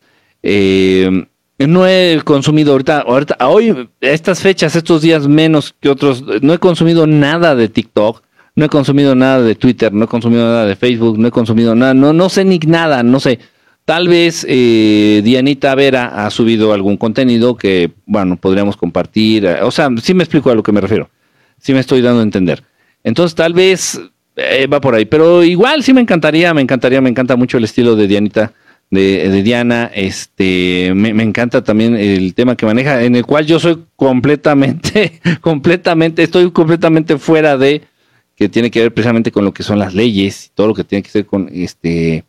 Eh, 0.44 1.26
no 1.58 1.88
he 1.88 2.22
consumido 2.24 2.74
ahorita, 2.74 3.00
ahorita, 3.00 3.38
hoy, 3.48 3.90
estas 4.02 4.42
fechas, 4.42 4.76
estos 4.76 5.02
días 5.02 5.28
menos 5.28 5.74
que 5.80 5.90
otros, 5.90 6.24
no 6.44 6.54
he 6.54 6.60
consumido 6.60 7.08
nada 7.08 7.56
de 7.56 7.70
TikTok, 7.70 8.22
no 8.56 8.66
he 8.66 8.70
consumido 8.70 9.16
nada 9.16 9.42
de 9.42 9.56
Twitter, 9.56 9.92
no 9.92 10.06
he 10.06 10.08
consumido 10.08 10.44
nada 10.44 10.68
de 10.68 10.76
Facebook, 10.76 11.18
no 11.18 11.28
he 11.28 11.32
consumido 11.32 11.74
nada, 11.74 11.96
no, 11.96 12.14
no 12.14 12.30
sé 12.30 12.46
ni 12.46 12.60
nada, 12.60 13.02
no 13.02 13.20
sé. 13.20 13.40
Tal 13.86 14.08
vez 14.08 14.46
eh, 14.48 15.22
Dianita 15.24 15.76
Vera 15.76 16.26
ha 16.26 16.30
subido 16.30 16.72
algún 16.72 16.96
contenido 16.96 17.58
que, 17.58 17.92
bueno, 18.06 18.38
podríamos 18.38 18.78
compartir. 18.78 19.46
O 19.62 19.72
sea, 19.72 19.90
sí 20.02 20.14
me 20.14 20.24
explico 20.24 20.50
a 20.50 20.56
lo 20.56 20.64
que 20.64 20.72
me 20.72 20.80
refiero. 20.80 21.10
Sí 21.60 21.74
me 21.74 21.80
estoy 21.80 22.02
dando 22.02 22.22
a 22.22 22.24
entender. 22.24 22.64
Entonces, 23.04 23.36
tal 23.36 23.54
vez 23.54 24.00
eh, 24.36 24.68
va 24.68 24.80
por 24.80 24.96
ahí. 24.96 25.06
Pero 25.06 25.44
igual 25.44 25.84
sí 25.84 25.94
me 25.94 26.02
encantaría, 26.02 26.54
me 26.54 26.62
encantaría, 26.62 27.02
me 27.02 27.10
encanta 27.10 27.36
mucho 27.36 27.58
el 27.58 27.66
estilo 27.66 27.96
de 27.96 28.08
Dianita, 28.08 28.54
de, 28.90 29.44
Diana. 29.44 29.92
Este, 29.94 30.94
me, 30.96 31.10
encanta 31.24 31.64
también 31.64 31.96
el 31.96 32.34
tema 32.34 32.56
que 32.56 32.66
maneja, 32.66 33.04
en 33.04 33.16
el 33.16 33.26
cual 33.26 33.46
yo 33.46 33.60
soy 33.60 33.84
completamente, 33.98 35.20
completamente, 35.42 36.24
estoy 36.24 36.52
completamente 36.52 37.18
fuera 37.18 37.58
de 37.58 37.82
que 38.36 38.50
tiene 38.50 38.72
que 38.72 38.80
ver 38.82 38.94
precisamente 38.94 39.32
con 39.32 39.46
lo 39.46 39.54
que 39.54 39.62
son 39.62 39.78
las 39.78 39.94
leyes 39.94 40.52
todo 40.56 40.66
lo 40.66 40.74
que 40.74 40.84
tiene 40.84 41.04
que 41.04 41.12
ver 41.14 41.26
con 41.28 41.50
este 41.54 42.24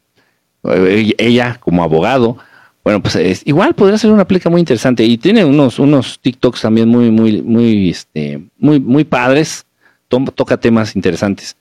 ella 0.64 1.58
como 1.60 1.82
abogado. 1.82 2.38
Bueno, 2.82 3.00
pues 3.00 3.16
es, 3.16 3.42
igual 3.46 3.74
podría 3.74 3.98
ser 3.98 4.10
una 4.10 4.26
plica 4.26 4.50
muy 4.50 4.60
interesante 4.60 5.04
y 5.04 5.16
tiene 5.16 5.44
unos 5.44 5.78
unos 5.78 6.20
TikToks 6.20 6.60
también 6.62 6.88
muy 6.88 7.10
muy 7.10 7.40
muy 7.40 7.90
este 7.90 8.42
muy 8.58 8.78
muy 8.80 9.04
padres. 9.04 9.66
toca 10.08 10.58
temas 10.58 10.94
interesantes. 10.94 11.56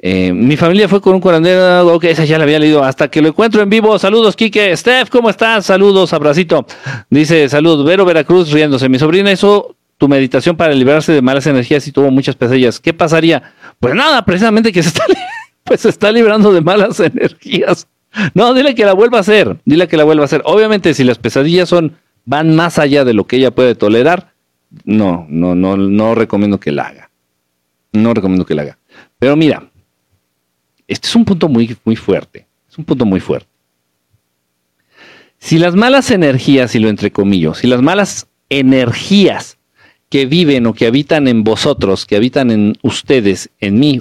Eh, 0.00 0.32
mi 0.32 0.56
familia 0.56 0.88
fue 0.88 1.00
con 1.00 1.14
un 1.14 1.20
curandero, 1.20 1.94
ok, 1.94 2.04
esa 2.04 2.24
ya 2.24 2.38
la 2.38 2.44
había 2.44 2.60
leído, 2.60 2.84
hasta 2.84 3.08
que 3.08 3.20
lo 3.20 3.28
encuentro 3.28 3.60
en 3.62 3.68
vivo. 3.68 3.98
Saludos, 3.98 4.36
Quique. 4.36 4.76
Steph, 4.76 5.10
¿cómo 5.10 5.28
estás? 5.28 5.66
Saludos, 5.66 6.12
abracito. 6.12 6.64
Dice, 7.10 7.48
saludos, 7.48 7.84
Vero 7.84 8.04
Veracruz 8.04 8.52
riéndose. 8.52 8.88
Mi 8.88 8.98
sobrina 8.98 9.32
hizo 9.32 9.74
tu 9.98 10.08
meditación 10.08 10.56
para 10.56 10.72
liberarse 10.72 11.12
de 11.12 11.20
malas 11.20 11.46
energías 11.48 11.86
y 11.88 11.92
tuvo 11.92 12.10
muchas 12.12 12.36
pesadillas. 12.36 12.78
¿Qué 12.78 12.94
pasaría? 12.94 13.54
Pues 13.80 13.94
nada, 13.94 14.24
precisamente 14.24 14.72
que 14.72 14.82
se 14.84 14.90
está, 14.90 15.04
pues 15.64 15.80
se 15.80 15.88
está 15.88 16.12
librando 16.12 16.52
de 16.52 16.60
malas 16.60 17.00
energías. 17.00 17.88
No, 18.34 18.54
dile 18.54 18.74
que 18.74 18.84
la 18.84 18.94
vuelva 18.94 19.18
a 19.18 19.20
hacer, 19.20 19.58
dile 19.64 19.88
que 19.88 19.96
la 19.96 20.04
vuelva 20.04 20.24
a 20.24 20.26
hacer. 20.26 20.42
Obviamente, 20.44 20.94
si 20.94 21.04
las 21.04 21.18
pesadillas 21.18 21.68
son, 21.68 21.96
van 22.24 22.54
más 22.54 22.78
allá 22.78 23.04
de 23.04 23.14
lo 23.14 23.26
que 23.26 23.36
ella 23.36 23.50
puede 23.50 23.74
tolerar, 23.74 24.32
no, 24.84 25.26
no, 25.28 25.54
no, 25.54 25.76
no 25.76 26.14
recomiendo 26.14 26.60
que 26.60 26.72
la 26.72 26.84
haga. 26.84 27.10
No 27.92 28.12
recomiendo 28.14 28.44
que 28.44 28.54
la 28.54 28.62
haga. 28.62 28.78
Pero 29.18 29.36
mira, 29.36 29.70
este 30.86 31.08
es 31.08 31.16
un 31.16 31.24
punto 31.24 31.48
muy, 31.48 31.76
muy 31.84 31.96
fuerte. 31.96 32.46
Es 32.70 32.78
un 32.78 32.84
punto 32.84 33.04
muy 33.04 33.20
fuerte. 33.20 33.48
Si 35.38 35.58
las 35.58 35.74
malas 35.76 36.10
energías, 36.10 36.74
y 36.74 36.80
lo 36.80 36.88
entrecomillo, 36.88 37.54
si 37.54 37.66
las 37.66 37.80
malas 37.80 38.26
energías 38.48 39.58
que 40.10 40.26
viven 40.26 40.66
o 40.66 40.74
que 40.74 40.86
habitan 40.86 41.28
en 41.28 41.44
vosotros, 41.44 42.06
que 42.06 42.16
habitan 42.16 42.50
en 42.50 42.76
ustedes, 42.82 43.50
en 43.60 43.78
mí 43.78 44.00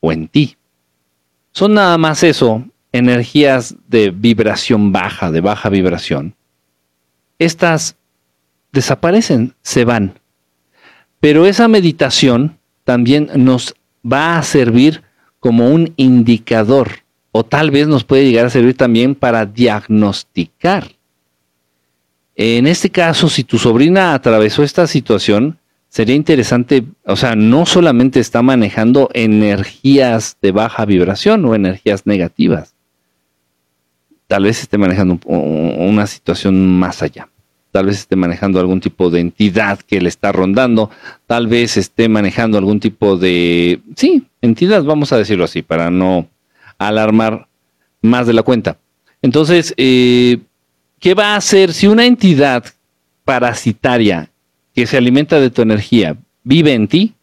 o 0.00 0.12
en 0.12 0.28
ti, 0.28 0.56
son 1.52 1.74
nada 1.74 1.98
más 1.98 2.22
eso, 2.22 2.64
energías 2.92 3.76
de 3.88 4.10
vibración 4.10 4.92
baja, 4.92 5.30
de 5.30 5.40
baja 5.40 5.68
vibración, 5.68 6.34
estas 7.38 7.96
desaparecen, 8.72 9.54
se 9.62 9.84
van. 9.84 10.18
Pero 11.20 11.46
esa 11.46 11.68
meditación 11.68 12.58
también 12.84 13.30
nos 13.34 13.74
va 14.04 14.38
a 14.38 14.42
servir 14.42 15.02
como 15.40 15.70
un 15.70 15.92
indicador 15.96 16.90
o 17.32 17.44
tal 17.44 17.70
vez 17.70 17.88
nos 17.88 18.04
puede 18.04 18.24
llegar 18.24 18.46
a 18.46 18.50
servir 18.50 18.76
también 18.76 19.14
para 19.14 19.44
diagnosticar. 19.44 20.92
En 22.34 22.66
este 22.66 22.90
caso, 22.90 23.28
si 23.28 23.44
tu 23.44 23.58
sobrina 23.58 24.14
atravesó 24.14 24.62
esta 24.62 24.86
situación, 24.86 25.58
sería 25.88 26.14
interesante, 26.14 26.84
o 27.04 27.16
sea, 27.16 27.34
no 27.34 27.66
solamente 27.66 28.20
está 28.20 28.42
manejando 28.42 29.08
energías 29.14 30.36
de 30.42 30.52
baja 30.52 30.84
vibración 30.84 31.44
o 31.46 31.54
energías 31.54 32.06
negativas, 32.06 32.75
tal 34.26 34.44
vez 34.44 34.60
esté 34.60 34.78
manejando 34.78 35.18
una 35.26 36.06
situación 36.06 36.78
más 36.78 37.02
allá. 37.02 37.28
Tal 37.70 37.86
vez 37.86 37.98
esté 37.98 38.16
manejando 38.16 38.58
algún 38.58 38.80
tipo 38.80 39.10
de 39.10 39.20
entidad 39.20 39.80
que 39.80 40.00
le 40.00 40.08
está 40.08 40.32
rondando, 40.32 40.90
tal 41.26 41.46
vez 41.46 41.76
esté 41.76 42.08
manejando 42.08 42.56
algún 42.56 42.80
tipo 42.80 43.18
de, 43.18 43.80
sí, 43.96 44.26
entidad, 44.40 44.82
vamos 44.82 45.12
a 45.12 45.18
decirlo 45.18 45.44
así, 45.44 45.62
para 45.62 45.90
no 45.90 46.26
alarmar 46.78 47.46
más 48.00 48.26
de 48.26 48.32
la 48.32 48.42
cuenta. 48.42 48.78
Entonces, 49.20 49.74
eh, 49.76 50.38
¿qué 51.00 51.14
va 51.14 51.34
a 51.34 51.36
hacer 51.36 51.72
si 51.72 51.86
una 51.86 52.06
entidad 52.06 52.64
parasitaria 53.24 54.30
que 54.74 54.86
se 54.86 54.96
alimenta 54.96 55.38
de 55.38 55.50
tu 55.50 55.62
energía 55.62 56.16
vive 56.44 56.72
en 56.72 56.88
ti? 56.88 57.14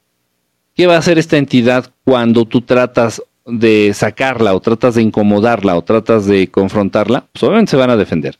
¿Qué 0.75 0.87
va 0.87 0.95
a 0.95 0.99
hacer 0.99 1.17
esta 1.17 1.37
entidad 1.37 1.91
cuando 2.03 2.45
tú 2.45 2.61
tratas 2.61 3.21
de 3.45 3.93
sacarla 3.93 4.55
o 4.55 4.59
tratas 4.59 4.95
de 4.95 5.01
incomodarla 5.01 5.75
o 5.75 5.83
tratas 5.83 6.25
de 6.25 6.47
confrontarla? 6.47 7.27
Pues 7.31 7.43
obviamente 7.43 7.71
se 7.71 7.77
van 7.77 7.89
a 7.89 7.97
defender. 7.97 8.39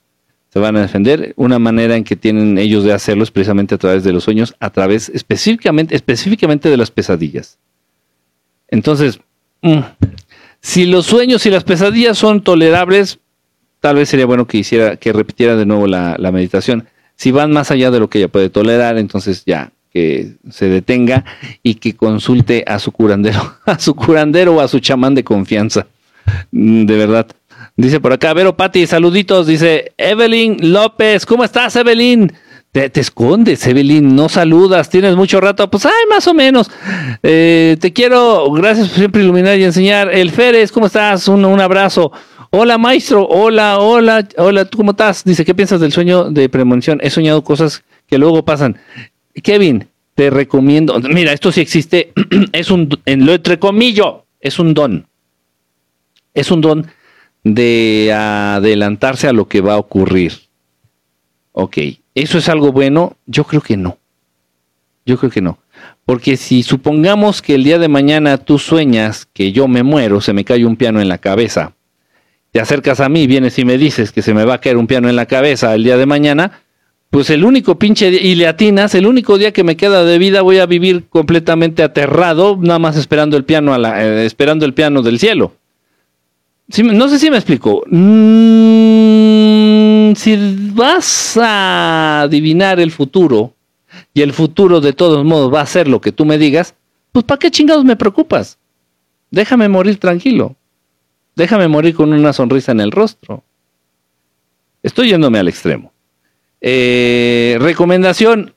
Se 0.50 0.60
van 0.60 0.76
a 0.76 0.82
defender. 0.82 1.34
Una 1.36 1.60
manera 1.60 1.96
en 1.96 2.04
que 2.04 2.16
tienen 2.16 2.58
ellos 2.58 2.84
de 2.84 2.94
hacerlo 2.94 3.24
es 3.24 3.32
precisamente 3.32 3.76
a 3.76 3.80
través 3.80 4.04
de 4.04 4.14
los 4.14 4.24
sueños, 4.24 4.56
a 4.60 4.70
través 4.70 5.10
específicamente, 5.10 5.96
específicamente 5.96 6.70
de 6.70 6.78
las 6.78 6.92
pesadillas. 6.92 7.58
Entonces, 8.70 9.20
mm, 9.62 9.80
si 10.62 10.86
los 10.86 11.06
sueños 11.06 11.46
y 11.46 11.50
las 11.50 11.66
pesadillas 11.66 12.18
son 12.18 12.42
tolerables, 12.42 13.20
tal 13.82 13.98
vez 13.98 14.08
sería 14.08 14.26
bueno 14.26 14.48
que 14.48 14.60
hiciera, 14.60 14.96
que 14.96 15.12
repitiera 15.12 15.58
de 15.58 15.66
nuevo 15.66 15.88
la, 15.88 16.18
meditación. 16.32 16.88
Si 17.18 17.32
van 17.32 17.52
más 17.52 17.70
allá 17.70 17.92
de 17.92 18.00
lo 18.00 18.10
que 18.10 18.20
ella 18.20 18.30
puede 18.30 18.50
tolerar, 18.50 18.98
entonces 18.98 19.44
ya 19.46 19.73
que 19.94 20.34
se 20.50 20.70
detenga 20.70 21.24
y 21.62 21.76
que 21.76 21.96
consulte 21.96 22.64
a 22.68 22.80
su 22.80 22.92
curandero, 22.92 23.56
a 23.66 23.78
su 23.78 23.94
curandero 23.94 24.56
o 24.56 24.62
a 24.62 24.68
su 24.68 24.80
chamán 24.80 25.14
de 25.16 25.24
confianza. 25.24 25.86
Mm, 26.52 26.86
de 26.86 26.98
verdad. 26.98 27.28
Dice 27.76 28.00
por 28.00 28.14
acá, 28.14 28.34
Vero 28.34 28.58
Pati, 28.58 28.88
saluditos. 28.88 29.48
Dice 29.48 29.94
Evelyn 29.98 30.74
López, 30.74 31.26
¿cómo 31.26 31.44
estás, 31.44 31.76
Evelyn? 31.76 32.32
Te, 32.72 32.92
escondes, 33.00 33.68
Evelyn, 33.68 34.16
no 34.16 34.30
saludas, 34.30 34.90
tienes 34.90 35.16
mucho 35.16 35.40
rato. 35.40 35.70
Pues, 35.70 35.86
ay, 35.86 35.92
más 36.10 36.28
o 36.28 36.34
menos. 36.34 36.72
Eh, 37.22 37.78
te 37.80 37.94
quiero, 37.94 38.52
gracias 38.52 38.90
por 38.90 38.98
siempre 38.98 39.22
iluminar 39.22 39.60
y 39.60 39.64
enseñar. 39.64 40.12
El 40.12 40.32
Férez, 40.32 40.72
¿cómo 40.72 40.88
estás? 40.88 41.28
Un, 41.28 41.46
un 41.46 41.62
abrazo. 41.62 42.12
Hola, 42.50 42.80
maestro. 42.80 43.28
Hola, 43.28 43.78
hola, 43.78 44.28
hola, 44.38 44.66
¿tú 44.66 44.78
cómo 44.80 44.92
estás? 44.92 45.24
Dice, 45.24 45.46
¿qué 45.46 45.54
piensas 45.54 45.80
del 45.82 45.92
sueño 45.92 46.32
de 46.32 46.50
premonición? 46.50 47.00
He 47.04 47.12
soñado 47.12 47.44
cosas 47.44 47.84
que 48.08 48.18
luego 48.18 48.44
pasan. 48.44 48.78
Kevin, 49.42 49.88
te 50.16 50.30
recomiendo. 50.30 51.00
Mira, 51.00 51.34
esto 51.34 51.52
sí 51.52 51.62
existe. 51.62 52.14
es 52.52 52.70
un, 52.72 52.90
en 53.06 53.26
lo 53.26 53.34
entrecomillo, 53.34 54.26
es 54.40 54.60
un 54.60 54.74
don. 54.74 55.08
Es 56.34 56.52
un 56.52 56.62
don 56.62 56.88
de 57.44 58.12
adelantarse 58.14 59.28
a 59.28 59.34
lo 59.34 59.48
que 59.48 59.62
va 59.62 59.74
a 59.74 59.80
ocurrir. 59.80 60.34
Ok, 61.52 61.78
¿eso 62.16 62.38
es 62.38 62.50
algo 62.50 62.72
bueno? 62.72 63.18
Yo 63.26 63.44
creo 63.44 63.62
que 63.62 63.78
no. 63.78 63.98
Yo 65.06 65.18
creo 65.18 65.32
que 65.32 65.42
no. 65.42 65.60
Porque 66.06 66.38
si 66.38 66.64
supongamos 66.64 67.42
que 67.42 67.56
el 67.56 67.64
día 67.64 67.78
de 67.78 67.88
mañana 67.88 68.38
tú 68.38 68.58
sueñas 68.58 69.28
que 69.32 69.52
yo 69.52 69.68
me 69.68 69.84
muero, 69.84 70.22
se 70.22 70.34
me 70.34 70.44
cae 70.44 70.66
un 70.66 70.76
piano 70.76 71.02
en 71.02 71.10
la 71.10 71.18
cabeza, 71.18 71.74
te 72.52 72.60
acercas 72.60 73.00
a 73.00 73.10
mí, 73.10 73.28
vienes 73.28 73.58
y 73.60 73.66
me 73.66 73.78
dices 73.78 74.12
que 74.12 74.22
se 74.22 74.34
me 74.34 74.46
va 74.46 74.56
a 74.56 74.62
caer 74.62 74.78
un 74.78 74.88
piano 74.88 75.10
en 75.10 75.16
la 75.16 75.26
cabeza 75.26 75.74
el 75.74 75.84
día 75.84 75.98
de 75.98 76.06
mañana, 76.06 76.63
pues 77.14 77.30
el 77.30 77.46
único 77.46 77.80
pinche 77.80 78.10
y 78.10 78.36
le 78.36 78.48
atinas, 78.48 78.94
el 78.94 79.08
único 79.08 79.38
día 79.38 79.54
que 79.54 79.64
me 79.64 79.78
queda 79.78 80.04
de 80.04 80.18
vida 80.18 80.42
voy 80.42 80.58
a 80.58 80.66
vivir 80.66 81.06
completamente 81.10 81.82
aterrado, 81.82 82.58
nada 82.60 82.80
más 82.80 82.98
esperando 82.98 83.38
el 83.38 83.46
piano 83.46 83.74
eh, 83.76 84.26
esperando 84.26 84.66
el 84.66 84.74
piano 84.74 85.02
del 85.02 85.20
cielo 85.20 85.54
no 86.82 87.08
sé 87.10 87.20
si 87.20 87.30
me 87.30 87.38
explico. 87.38 87.84
Mm, 87.90 88.94
si 90.16 90.72
vas 90.74 91.38
a 91.38 92.22
adivinar 92.22 92.80
el 92.80 92.92
futuro 92.92 93.54
y 94.14 94.22
el 94.22 94.34
futuro 94.34 94.82
de 94.82 94.94
todos 94.94 95.24
modos 95.26 95.54
va 95.54 95.62
a 95.62 95.66
ser 95.66 95.88
lo 95.88 96.02
que 96.02 96.12
tú 96.12 96.26
me 96.26 96.38
digas, 96.38 96.76
pues 97.12 97.26
¿para 97.26 97.40
qué 97.40 97.52
chingados 97.52 97.86
me 97.86 97.96
preocupas? 97.96 98.58
Déjame 99.30 99.70
morir 99.70 99.98
tranquilo. 99.98 100.56
Déjame 101.36 101.68
morir 101.68 101.96
con 101.96 102.14
una 102.14 102.34
sonrisa 102.34 102.72
en 102.72 102.80
el 102.80 102.92
rostro. 102.92 103.44
Estoy 104.84 105.10
yéndome 105.10 105.40
al 105.40 105.48
extremo. 105.48 105.93
Eh, 106.66 107.58
recomendación. 107.60 108.56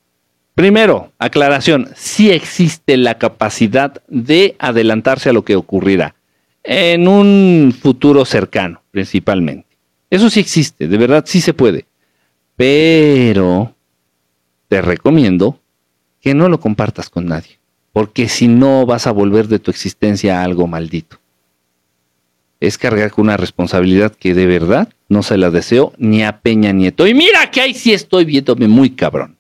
Primero, 0.55 1.12
aclaración. 1.19 1.90
Si 1.97 2.31
existe 2.31 2.97
la 2.97 3.19
capacidad 3.19 4.01
de 4.09 4.55
adelantarse 4.59 5.29
a 5.29 5.33
lo 5.33 5.45
que 5.45 5.57
ocurrirá 5.57 6.14
en 6.62 7.09
un 7.09 7.77
futuro 7.79 8.25
cercano, 8.25 8.81
principalmente. 8.92 9.66
Eso 10.09 10.31
sí 10.31 10.40
existe, 10.40 10.88
de 10.88 10.97
verdad 10.97 11.25
sí 11.27 11.40
se 11.40 11.53
puede. 11.53 11.85
Pero 12.55 13.75
te 14.69 14.81
recomiendo 14.81 15.59
que 16.21 16.33
no 16.33 16.49
lo 16.49 16.59
compartas 16.59 17.11
con 17.11 17.27
nadie, 17.27 17.59
porque 17.92 18.29
si 18.29 18.49
no 18.49 18.87
vas 18.87 19.07
a 19.07 19.12
volver 19.12 19.49
de 19.49 19.59
tu 19.59 19.71
existencia 19.71 20.42
algo 20.42 20.66
maldito. 20.66 21.19
Es 22.61 22.79
cargar 22.79 23.11
con 23.11 23.27
una 23.27 23.37
responsabilidad 23.37 24.14
que 24.14 24.35
de 24.35 24.47
verdad 24.47 24.88
no 25.09 25.23
se 25.23 25.37
la 25.37 25.51
deseo 25.51 25.92
ni 25.99 26.25
a 26.25 26.40
Peña 26.40 26.73
Nieto. 26.73 27.07
Y 27.07 27.14
mira 27.14 27.51
que 27.51 27.61
ahí 27.61 27.75
sí 27.75 27.92
estoy 27.92 28.25
viéndome 28.25 28.66
muy 28.69 28.90
cabrón. 28.90 29.37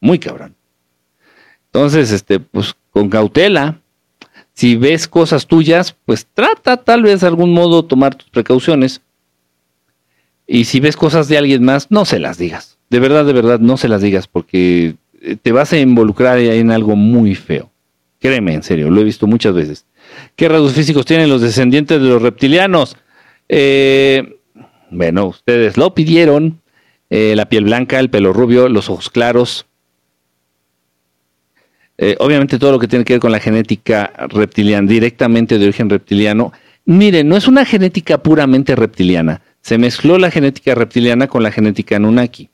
Muy 0.00 0.18
cabrón. 0.18 0.54
Entonces, 1.66 2.10
este, 2.12 2.40
pues 2.40 2.74
con 2.90 3.08
cautela, 3.08 3.80
si 4.52 4.76
ves 4.76 5.08
cosas 5.08 5.46
tuyas, 5.46 5.94
pues 6.06 6.26
trata 6.32 6.78
tal 6.78 7.02
vez 7.02 7.20
de 7.20 7.26
algún 7.26 7.52
modo 7.52 7.84
tomar 7.84 8.14
tus 8.14 8.30
precauciones. 8.30 9.02
Y 10.46 10.64
si 10.64 10.80
ves 10.80 10.96
cosas 10.96 11.28
de 11.28 11.36
alguien 11.36 11.64
más, 11.64 11.90
no 11.90 12.04
se 12.04 12.18
las 12.18 12.38
digas. 12.38 12.78
De 12.88 13.00
verdad, 13.00 13.26
de 13.26 13.32
verdad, 13.34 13.60
no 13.60 13.76
se 13.76 13.88
las 13.88 14.00
digas 14.00 14.28
porque 14.28 14.94
eh, 15.20 15.36
te 15.40 15.52
vas 15.52 15.72
a 15.72 15.78
involucrar 15.78 16.38
en 16.38 16.70
algo 16.70 16.96
muy 16.96 17.34
feo. 17.34 17.70
Créeme, 18.20 18.54
en 18.54 18.62
serio, 18.62 18.90
lo 18.90 19.00
he 19.00 19.04
visto 19.04 19.26
muchas 19.26 19.54
veces. 19.54 19.84
¿Qué 20.34 20.48
rasgos 20.48 20.72
físicos 20.72 21.04
tienen 21.04 21.28
los 21.28 21.40
descendientes 21.40 22.00
de 22.00 22.08
los 22.08 22.22
reptilianos? 22.22 22.96
Eh, 23.48 24.38
bueno, 24.90 25.26
ustedes 25.26 25.76
lo 25.76 25.94
pidieron. 25.94 26.60
Eh, 27.08 27.34
la 27.36 27.48
piel 27.48 27.64
blanca, 27.64 28.00
el 28.00 28.10
pelo 28.10 28.32
rubio, 28.32 28.68
los 28.68 28.90
ojos 28.90 29.10
claros, 29.10 29.66
eh, 31.98 32.16
obviamente 32.18 32.58
todo 32.58 32.72
lo 32.72 32.78
que 32.78 32.88
tiene 32.88 33.04
que 33.04 33.14
ver 33.14 33.20
con 33.20 33.32
la 33.32 33.40
genética 33.40 34.12
reptiliana, 34.28 34.88
directamente 34.88 35.58
de 35.58 35.64
origen 35.64 35.88
reptiliano. 35.88 36.52
Miren, 36.84 37.28
no 37.28 37.36
es 37.36 37.48
una 37.48 37.64
genética 37.64 38.18
puramente 38.18 38.76
reptiliana. 38.76 39.40
Se 39.60 39.78
mezcló 39.78 40.18
la 40.18 40.30
genética 40.30 40.74
reptiliana 40.74 41.26
con 41.26 41.42
la 41.42 41.50
genética 41.50 41.96
Anunnaki. 41.96 42.50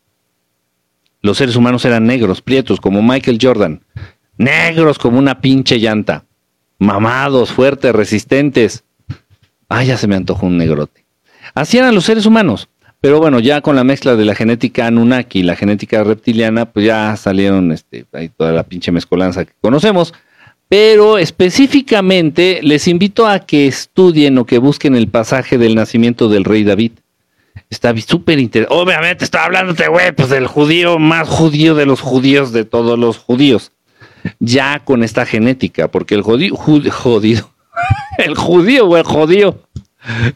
Los 1.20 1.38
seres 1.38 1.57
humanos 1.57 1.85
eran 1.85 2.07
negros, 2.07 2.40
prietos, 2.40 2.81
como 2.81 3.03
Michael 3.03 3.38
Jordan. 3.40 3.83
Negros 4.38 4.98
como 4.98 5.18
una 5.18 5.40
pinche 5.40 5.79
llanta. 5.79 6.25
Mamados, 6.83 7.53
fuertes, 7.53 7.95
resistentes. 7.95 8.83
Ah, 9.68 9.85
ya 9.85 9.97
se 9.97 10.09
me 10.09 10.16
antojó 10.16 10.47
un 10.47 10.59
negrote. 10.59 11.05
Así 11.55 11.79
eran 11.79 11.95
los 11.95 12.05
seres 12.05 12.27
humanos. 12.27 12.68
Pero 13.01 13.21
bueno, 13.21 13.38
ya 13.38 13.61
con 13.61 13.77
la 13.77 13.85
mezcla 13.85 14.16
de 14.16 14.25
la 14.25 14.35
genética 14.35 14.88
Anunnaki 14.88 15.40
y 15.40 15.42
la 15.45 15.55
genética 15.55 16.03
reptiliana, 16.03 16.66
pues 16.66 16.87
ya 16.87 17.16
salieron 17.16 17.71
este, 17.71 18.05
ahí 18.12 18.31
toda 18.31 18.51
la 18.51 18.64
pinche 18.64 18.90
mezcolanza 18.90 19.45
que 19.45 19.53
conocemos. 19.61 20.12
Pero 20.68 21.18
específicamente 21.18 22.59
les 22.62 22.88
invito 22.88 23.29
a 23.29 23.38
que 23.38 23.68
estudien 23.68 24.37
o 24.38 24.45
que 24.45 24.59
busquen 24.59 24.97
el 24.97 25.07
pasaje 25.07 25.59
del 25.59 25.77
nacimiento 25.77 26.29
del 26.29 26.42
rey 26.42 26.64
David. 26.64 26.92
Está 27.71 27.97
súper 27.97 28.40
interesante. 28.40 28.75
Obviamente 28.75 29.25
estoy 29.25 29.40
hablando 29.40 29.73
de 29.73 29.87
güey, 29.87 30.11
pues 30.11 30.31
del 30.31 30.49
judío 30.49 30.99
más 30.99 31.29
judío 31.29 31.77
de 31.77 31.87
los 31.87 32.01
judíos 32.01 32.53
de 32.53 32.64
todos 32.64 32.99
los 32.99 33.18
judíos. 33.18 33.71
Ya 34.39 34.81
con 34.85 35.03
esta 35.03 35.27
genética, 35.27 35.89
porque 35.89 36.15
el 36.15 36.23
judío, 36.23 36.55
el 38.19 38.35
judío, 38.35 38.87
güey, 38.87 39.03
judío 39.03 39.59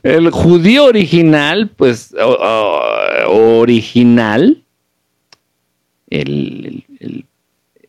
el 0.03 0.31
judío 0.31 0.85
original, 0.85 1.69
pues, 1.77 2.15
original, 3.27 4.63
el, 6.09 6.85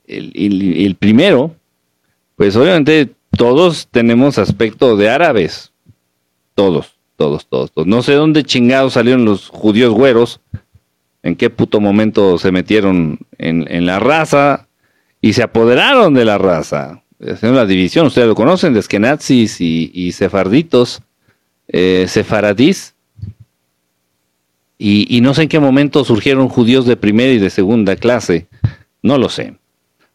el, 0.08 0.96
primero, 0.96 1.56
pues 2.36 2.56
obviamente 2.56 3.12
todos 3.32 3.88
tenemos 3.92 4.38
aspecto 4.38 4.98
de 4.98 5.10
árabes. 5.10 5.72
Todos, 6.56 6.96
todos, 7.16 7.46
todos, 7.48 7.72
todos. 7.72 7.88
No 7.88 8.02
sé 8.02 8.14
dónde 8.14 8.44
chingados 8.44 8.94
salieron 8.94 9.26
los 9.26 9.50
judíos 9.50 9.94
güeros, 9.94 10.40
en 11.22 11.36
qué 11.36 11.50
puto 11.52 11.80
momento 11.80 12.40
se 12.40 12.52
metieron 12.52 13.20
en, 13.38 13.86
la 13.86 14.00
raza 14.00 14.67
y 15.22 15.34
se 15.34 15.44
apoderaron 15.44 16.14
de 16.14 16.26
la 16.26 16.38
raza. 16.38 17.04
Haciendo 17.20 17.58
la 17.58 17.66
división, 17.66 18.08
ustedes 18.08 18.28
lo 18.28 18.36
conocen, 18.36 18.74
de 18.74 18.80
eskenazis 18.80 19.60
y, 19.60 19.92
y 19.94 20.12
sefarditos 20.12 21.02
eh, 21.68 22.06
sefaradís. 22.08 22.94
Y, 24.80 25.22
no 25.22 25.34
sé 25.34 25.44
en 25.44 25.50
qué 25.50 25.60
momento 25.60 26.06
surgieron 26.06 26.50
judíos 26.50 26.86
de 26.86 26.98
primera 26.98 27.34
y 27.34 27.40
de 27.40 27.50
segunda 27.50 27.96
clase. 27.96 28.46
No 29.02 29.18
lo 29.18 29.28
sé. 29.28 29.56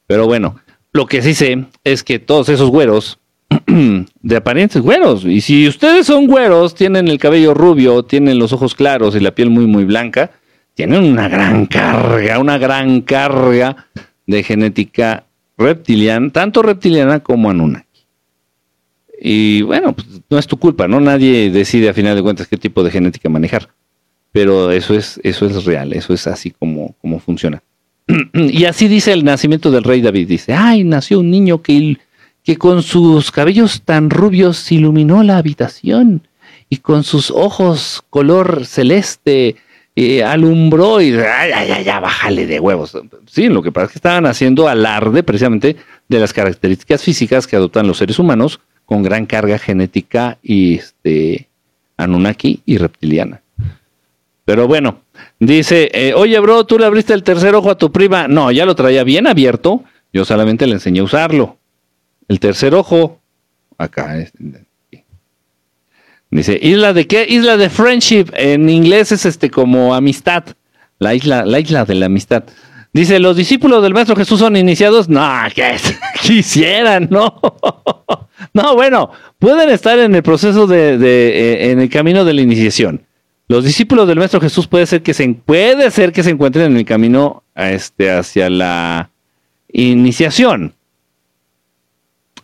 Pero 0.07 0.27
bueno, 0.27 0.61
lo 0.93 1.07
que 1.07 1.21
sí 1.21 1.35
sé 1.35 1.65
es 1.83 2.05
que 2.05 2.21
todos 2.21 2.49
esos 2.49 2.71
güeros, 2.71 3.19
de 3.67 4.37
aparentes 4.37 4.81
güeros, 4.81 5.25
y 5.25 5.41
si 5.41 5.67
ustedes 5.67 6.07
son 6.07 6.29
güeros, 6.29 6.77
tienen 6.77 7.09
el 7.09 7.19
cabello 7.19 7.55
rubio, 7.55 8.05
tienen 8.05 8.39
los 8.39 8.53
ojos 8.53 8.77
claros 8.77 9.17
y 9.17 9.21
la 9.21 9.35
piel 9.35 9.51
muy, 9.51 9.67
muy 9.67 9.85
blanca, 9.85 10.31
tienen 10.75 11.03
una 11.03 11.29
gran 11.29 11.67
carga, 11.67 12.39
una 12.39 12.57
gran 12.57 13.01
carga 13.01 13.89
de 14.33 14.43
genética 14.43 15.27
reptiliana, 15.57 16.31
tanto 16.31 16.63
reptiliana 16.63 17.21
como 17.21 17.51
anuna. 17.51 17.87
Y 19.21 19.63
bueno, 19.63 19.93
pues, 19.93 20.09
no 20.29 20.39
es 20.39 20.47
tu 20.49 20.57
culpa, 20.57 20.89
¿no? 20.89 20.99
Nadie 20.99 21.51
decide 21.51 21.89
a 21.89 21.95
final 21.95 22.17
de 22.17 22.23
cuentas 22.23 22.49
qué 22.49 22.57
tipo 22.57 22.83
de 22.83 22.91
genética 22.91 23.29
manejar. 23.29 23.69
Pero 24.33 24.73
eso 24.73 24.95
es, 24.95 25.21
eso 25.23 25.47
es 25.47 25.65
real, 25.65 25.93
eso 25.93 26.13
es 26.13 26.27
así 26.27 26.51
como, 26.51 26.97
como 27.01 27.21
funciona. 27.21 27.63
y 28.35 28.65
así 28.65 28.89
dice 28.89 29.13
el 29.13 29.25
nacimiento 29.25 29.71
del 29.71 29.85
rey 29.85 30.01
David. 30.01 30.27
Dice, 30.27 30.55
ay, 30.55 30.83
nació 30.83 31.21
un 31.21 31.31
niño 31.31 31.63
que, 31.63 31.99
que 32.43 32.57
con 32.57 32.83
sus 32.83 33.31
cabellos 33.31 33.83
tan 33.83 34.11
rubios 34.11 34.73
iluminó 34.73 35.23
la 35.23 35.37
habitación 35.37 36.27
y 36.69 36.79
con 36.79 37.05
sus 37.05 37.31
ojos 37.31 38.03
color 38.11 38.65
celeste 38.67 39.57
eh, 39.95 40.23
alumbró 40.23 41.01
y 41.01 41.13
ay, 41.15 41.53
ay, 41.53 41.85
ya, 41.85 42.01
bájale 42.01 42.47
de 42.47 42.61
huevos. 42.61 42.97
Sí, 43.27 43.49
lo 43.49 43.63
que 43.63 43.73
pasa 43.73 43.87
es 43.87 43.93
que 43.93 43.99
estaban 43.99 44.27
haciendo 44.27 44.69
alarde 44.69 45.23
precisamente 45.23 45.77
de 46.09 46.19
las 46.19 46.33
características 46.33 47.03
físicas 47.03 47.47
que 47.47 47.57
adoptan 47.57 47.87
los 47.87 47.99
seres 47.99 48.19
humanos 48.19 48.61
con 48.87 49.03
gran 49.03 49.27
carga 49.27 49.59
genética 49.59 50.39
y 50.43 50.77
este 50.77 51.49
Anunnaki 51.97 52.61
y 52.67 52.79
reptiliana. 52.79 53.43
Pero 54.45 54.67
bueno, 54.67 55.03
Dice, 55.39 55.91
eh, 55.93 56.15
oye, 56.15 56.39
bro, 56.39 56.65
tú 56.65 56.79
le 56.79 56.87
abriste 56.87 57.13
el 57.15 57.23
tercer 57.23 57.55
ojo 57.55 57.71
a 57.71 57.79
tu 57.79 57.91
prima. 57.91 58.29
No, 58.29 58.51
ya 58.51 58.65
lo 58.65 58.75
traía 58.75 59.05
bien 59.05 59.27
abierto. 59.27 59.85
Yo 60.13 60.25
solamente 60.25 60.67
le 60.67 60.75
enseñé 60.75 61.01
a 61.01 61.05
usarlo. 61.05 61.57
El 62.29 62.39
tercer 62.39 62.75
ojo, 62.75 63.21
acá. 63.79 64.25
Dice, 66.33 66.59
¿isla 66.63 66.95
de 66.95 67.07
qué? 67.07 67.27
Isla 67.29 67.59
de 67.59 67.69
friendship. 67.69 68.27
En 68.33 68.71
inglés 68.71 69.13
es 69.13 69.27
este 69.27 69.51
como 69.51 69.95
amistad. 69.95 70.45
La 70.99 71.15
isla, 71.15 71.45
la 71.45 71.61
isla 71.61 71.85
de 71.85 71.95
la 71.95 72.07
amistad. 72.07 72.45
Dice, 72.95 73.19
¿los 73.19 73.37
discípulos 73.37 73.83
del 73.83 73.93
Maestro 73.93 74.17
Jesús 74.17 74.41
son 74.41 74.57
iniciados? 74.57 75.11
No, 75.11 75.23
que 75.55 75.77
quisieran, 76.23 77.09
no. 77.11 77.39
no, 78.55 78.75
bueno, 78.75 79.11
pueden 79.39 79.69
estar 79.69 79.99
en 79.99 80.15
el 80.15 80.23
proceso 80.23 80.67
de, 80.67 80.97
de, 80.97 81.29
eh, 81.29 81.71
en 81.71 81.81
el 81.81 81.91
camino 81.91 82.25
de 82.25 82.33
la 82.33 82.41
iniciación. 82.41 83.05
Los 83.49 83.65
discípulos 83.65 84.09
del 84.09 84.19
Maestro 84.19 84.41
Jesús 84.41 84.67
puede 84.67 84.87
ser 84.87 85.03
que 85.03 85.13
se, 85.13 85.29
puede 85.29 85.91
ser 85.91 86.13
que 86.13 86.23
se 86.23 86.31
encuentren 86.31 86.73
en 86.73 86.79
el 86.79 86.87
camino 86.87 87.43
este, 87.55 88.11
hacia 88.11 88.49
la 88.49 89.11
iniciación. 89.71 90.75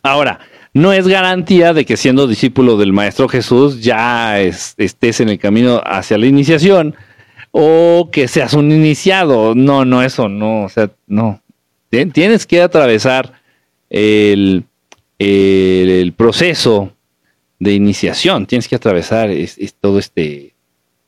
Ahora, 0.02 0.40
no 0.78 0.92
es 0.92 1.08
garantía 1.08 1.74
de 1.74 1.84
que 1.84 1.96
siendo 1.96 2.26
discípulo 2.26 2.76
del 2.76 2.92
Maestro 2.92 3.28
Jesús 3.28 3.82
ya 3.82 4.40
estés 4.40 5.20
en 5.20 5.28
el 5.28 5.38
camino 5.38 5.82
hacia 5.84 6.16
la 6.18 6.26
iniciación 6.26 6.94
o 7.50 8.08
que 8.12 8.28
seas 8.28 8.54
un 8.54 8.70
iniciado. 8.70 9.54
No, 9.54 9.84
no, 9.84 10.02
eso 10.02 10.28
no, 10.28 10.64
o 10.64 10.68
sea, 10.68 10.90
no. 11.06 11.40
Tienes 11.90 12.46
que 12.46 12.62
atravesar 12.62 13.32
el, 13.90 14.64
proceso 16.16 16.92
de 17.58 17.72
iniciación, 17.72 18.46
tienes 18.46 18.68
que 18.68 18.76
atravesar 18.76 19.30
todo 19.80 19.98
este, 19.98 20.54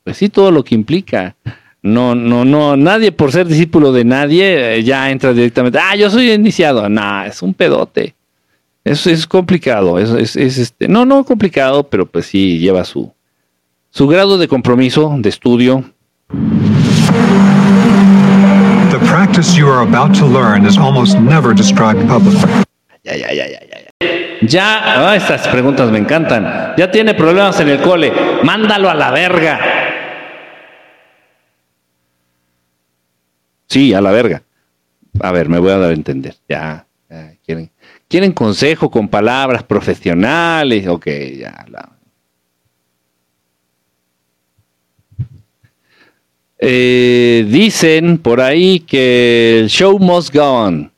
pues 0.02 0.16
sí, 0.16 0.28
todo 0.30 0.50
lo 0.50 0.64
que 0.64 0.74
implica. 0.74 1.36
No, 1.82 2.14
no, 2.14 2.44
no, 2.44 2.76
nadie 2.76 3.12
por 3.12 3.32
ser 3.32 3.46
discípulo 3.46 3.92
de 3.92 4.04
nadie 4.04 4.74
eh, 4.74 4.82
ya 4.82 5.10
entra 5.10 5.32
directamente, 5.32 5.78
ah, 5.78 5.96
yo 5.96 6.10
soy 6.10 6.32
iniciado. 6.32 6.88
Nah, 6.88 7.26
es 7.26 7.40
un 7.40 7.54
pedote. 7.54 8.14
Eso 8.90 9.08
es 9.08 9.24
complicado, 9.24 10.00
es, 10.00 10.34
es, 10.34 10.58
este, 10.58 10.88
no, 10.88 11.04
no 11.04 11.24
complicado, 11.24 11.84
pero 11.84 12.06
pues 12.06 12.26
sí 12.26 12.58
lleva 12.58 12.84
su, 12.84 13.14
su 13.90 14.08
grado 14.08 14.36
de 14.36 14.48
compromiso, 14.48 15.14
de 15.16 15.28
estudio. 15.28 15.84
The 18.90 18.98
practice 19.06 19.56
you 19.56 19.68
are 19.68 19.86
about 19.86 20.18
to 20.18 20.26
learn 20.26 20.66
is 20.66 20.76
almost 20.76 21.16
never 21.20 21.54
described 21.54 22.04
publicly. 22.08 22.50
Ya, 23.04 23.14
ya, 23.14 23.32
ya, 23.32 23.46
ya, 23.46 23.60
ya. 23.60 23.78
Ya, 24.42 25.10
ah, 25.10 25.14
estas 25.14 25.46
preguntas 25.46 25.88
me 25.92 25.98
encantan. 25.98 26.74
Ya 26.76 26.90
tiene 26.90 27.14
problemas 27.14 27.60
en 27.60 27.68
el 27.68 27.80
cole, 27.82 28.12
mándalo 28.42 28.90
a 28.90 28.94
la 28.94 29.12
verga. 29.12 29.60
Sí, 33.68 33.94
a 33.94 34.00
la 34.00 34.10
verga. 34.10 34.42
A 35.20 35.30
ver, 35.30 35.48
me 35.48 35.60
voy 35.60 35.70
a 35.70 35.78
dar 35.78 35.90
a 35.90 35.92
entender. 35.92 36.34
Ya, 36.48 36.88
ya 37.08 37.34
quieren. 37.46 37.70
¿Quieren 38.10 38.32
consejo 38.32 38.90
con 38.90 39.06
palabras 39.06 39.62
profesionales? 39.62 40.88
Ok, 40.88 41.06
ya. 41.38 41.64
Eh, 46.58 47.46
dicen 47.48 48.18
por 48.18 48.40
ahí 48.40 48.80
que 48.80 49.60
el 49.60 49.68
show 49.68 49.96
must 50.00 50.34
go 50.34 50.42
on. 50.42 50.90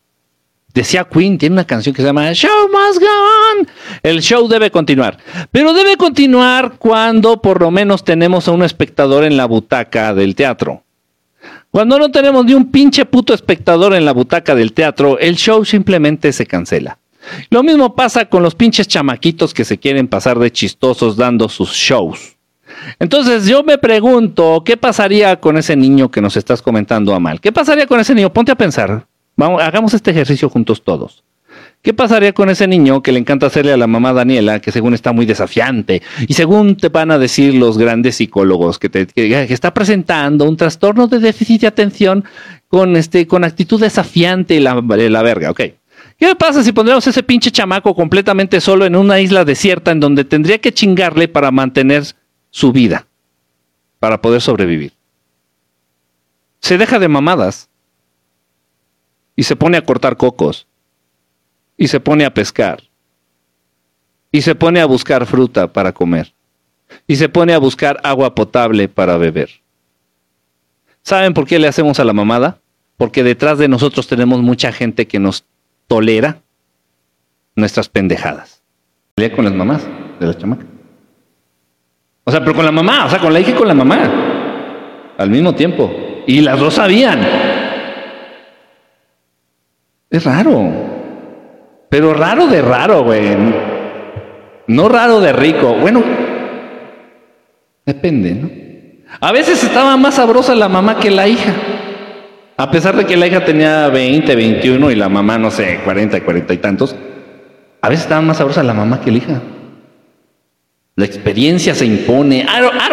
Decía 0.72 1.04
Queen, 1.04 1.36
tiene 1.36 1.52
una 1.52 1.66
canción 1.66 1.94
que 1.94 2.00
se 2.00 2.08
llama 2.08 2.32
Show 2.32 2.70
must 2.70 2.98
go 2.98 3.60
on. 3.60 3.68
El 4.02 4.22
show 4.22 4.48
debe 4.48 4.70
continuar. 4.70 5.18
Pero 5.50 5.74
debe 5.74 5.98
continuar 5.98 6.78
cuando 6.78 7.42
por 7.42 7.60
lo 7.60 7.70
menos 7.70 8.04
tenemos 8.04 8.48
a 8.48 8.52
un 8.52 8.62
espectador 8.62 9.24
en 9.24 9.36
la 9.36 9.44
butaca 9.44 10.14
del 10.14 10.34
teatro. 10.34 10.82
Cuando 11.70 11.98
no 11.98 12.10
tenemos 12.10 12.46
ni 12.46 12.54
un 12.54 12.70
pinche 12.70 13.04
puto 13.04 13.34
espectador 13.34 13.92
en 13.92 14.06
la 14.06 14.12
butaca 14.12 14.54
del 14.54 14.72
teatro, 14.72 15.18
el 15.18 15.36
show 15.36 15.62
simplemente 15.66 16.32
se 16.32 16.46
cancela. 16.46 16.98
Lo 17.50 17.62
mismo 17.62 17.94
pasa 17.94 18.26
con 18.26 18.42
los 18.42 18.54
pinches 18.54 18.88
chamaquitos 18.88 19.54
que 19.54 19.64
se 19.64 19.78
quieren 19.78 20.08
pasar 20.08 20.38
de 20.38 20.50
chistosos 20.50 21.16
dando 21.16 21.48
sus 21.48 21.70
shows. 21.70 22.36
Entonces 22.98 23.46
yo 23.46 23.62
me 23.62 23.78
pregunto, 23.78 24.62
¿qué 24.64 24.76
pasaría 24.76 25.36
con 25.36 25.56
ese 25.56 25.76
niño 25.76 26.10
que 26.10 26.20
nos 26.20 26.36
estás 26.36 26.62
comentando, 26.62 27.14
Amal? 27.14 27.40
¿Qué 27.40 27.52
pasaría 27.52 27.86
con 27.86 28.00
ese 28.00 28.14
niño? 28.14 28.32
Ponte 28.32 28.52
a 28.52 28.56
pensar. 28.56 29.06
Vamos, 29.36 29.62
hagamos 29.62 29.94
este 29.94 30.10
ejercicio 30.10 30.48
juntos 30.48 30.82
todos. 30.82 31.24
¿Qué 31.82 31.92
pasaría 31.92 32.32
con 32.32 32.48
ese 32.48 32.68
niño 32.68 33.02
que 33.02 33.10
le 33.10 33.18
encanta 33.18 33.46
hacerle 33.46 33.72
a 33.72 33.76
la 33.76 33.88
mamá 33.88 34.12
Daniela, 34.12 34.60
que 34.60 34.70
según 34.70 34.94
está 34.94 35.12
muy 35.12 35.26
desafiante, 35.26 36.00
y 36.28 36.34
según 36.34 36.76
te 36.76 36.90
van 36.90 37.10
a 37.10 37.18
decir 37.18 37.54
los 37.54 37.76
grandes 37.76 38.16
psicólogos, 38.16 38.78
que, 38.78 38.88
te, 38.88 39.08
está 39.52 39.74
presentando 39.74 40.44
un 40.44 40.56
trastorno 40.56 41.08
de 41.08 41.18
déficit 41.18 41.62
de 41.62 41.66
atención 41.66 42.24
con, 42.68 42.96
este, 42.96 43.26
con 43.26 43.42
actitud 43.42 43.80
desafiante 43.80 44.54
y 44.54 44.60
la, 44.60 44.74
la 44.80 45.22
verga? 45.22 45.50
Ok. 45.50 45.60
¿Qué 46.22 46.36
pasa 46.36 46.62
si 46.62 46.70
pondríamos 46.70 47.04
ese 47.08 47.24
pinche 47.24 47.50
chamaco 47.50 47.96
completamente 47.96 48.60
solo 48.60 48.86
en 48.86 48.94
una 48.94 49.18
isla 49.18 49.44
desierta 49.44 49.90
en 49.90 49.98
donde 49.98 50.24
tendría 50.24 50.60
que 50.60 50.72
chingarle 50.72 51.26
para 51.26 51.50
mantener 51.50 52.04
su 52.50 52.70
vida, 52.70 53.08
para 53.98 54.22
poder 54.22 54.40
sobrevivir? 54.40 54.92
Se 56.60 56.78
deja 56.78 57.00
de 57.00 57.08
mamadas 57.08 57.68
y 59.34 59.42
se 59.42 59.56
pone 59.56 59.76
a 59.76 59.84
cortar 59.84 60.16
cocos 60.16 60.68
y 61.76 61.88
se 61.88 61.98
pone 61.98 62.24
a 62.24 62.32
pescar 62.32 62.84
y 64.30 64.42
se 64.42 64.54
pone 64.54 64.80
a 64.80 64.86
buscar 64.86 65.26
fruta 65.26 65.72
para 65.72 65.92
comer 65.92 66.32
y 67.08 67.16
se 67.16 67.28
pone 67.28 67.52
a 67.52 67.58
buscar 67.58 67.98
agua 68.04 68.36
potable 68.36 68.88
para 68.88 69.16
beber. 69.16 69.50
¿Saben 71.02 71.34
por 71.34 71.48
qué 71.48 71.58
le 71.58 71.66
hacemos 71.66 71.98
a 71.98 72.04
la 72.04 72.12
mamada? 72.12 72.60
Porque 72.96 73.24
detrás 73.24 73.58
de 73.58 73.66
nosotros 73.66 74.06
tenemos 74.06 74.40
mucha 74.40 74.70
gente 74.70 75.08
que 75.08 75.18
nos 75.18 75.46
tolera 75.92 76.38
nuestras 77.54 77.90
pendejadas. 77.90 78.62
Con 79.36 79.44
las 79.44 79.52
mamás 79.52 79.86
de 80.18 80.26
la 80.26 80.38
chamaca. 80.38 80.64
O 82.24 82.30
sea, 82.30 82.40
pero 82.40 82.54
con 82.54 82.64
la 82.64 82.72
mamá, 82.72 83.04
o 83.04 83.10
sea, 83.10 83.18
con 83.18 83.30
la 83.30 83.40
hija 83.40 83.50
y 83.50 83.54
con 83.54 83.68
la 83.68 83.74
mamá. 83.74 83.98
Al 85.18 85.28
mismo 85.28 85.54
tiempo. 85.54 85.92
Y 86.26 86.40
las 86.40 86.58
dos 86.58 86.72
sabían. 86.72 87.20
Es 90.08 90.24
raro. 90.24 90.72
Pero 91.90 92.14
raro 92.14 92.46
de 92.46 92.62
raro, 92.62 93.04
güey. 93.04 93.36
No 94.68 94.88
raro 94.88 95.20
de 95.20 95.34
rico. 95.34 95.74
Bueno, 95.74 96.02
depende, 97.84 98.34
¿no? 98.34 98.50
A 99.20 99.30
veces 99.30 99.62
estaba 99.62 99.98
más 99.98 100.14
sabrosa 100.14 100.54
la 100.54 100.70
mamá 100.70 100.98
que 100.98 101.10
la 101.10 101.28
hija. 101.28 101.52
A 102.62 102.70
pesar 102.70 102.94
de 102.94 103.04
que 103.04 103.16
la 103.16 103.26
hija 103.26 103.44
tenía 103.44 103.88
20, 103.88 104.36
21 104.36 104.92
y 104.92 104.94
la 104.94 105.08
mamá, 105.08 105.36
no 105.36 105.50
sé, 105.50 105.80
40, 105.84 106.20
40 106.20 106.54
y 106.54 106.58
tantos, 106.58 106.94
a 107.80 107.88
veces 107.88 108.04
estaba 108.04 108.20
más 108.20 108.36
sabrosa 108.36 108.62
la 108.62 108.72
mamá 108.72 109.00
que 109.00 109.10
la 109.10 109.18
hija. 109.18 109.42
La 110.94 111.04
experiencia 111.04 111.74
se 111.74 111.86
impone. 111.86 112.46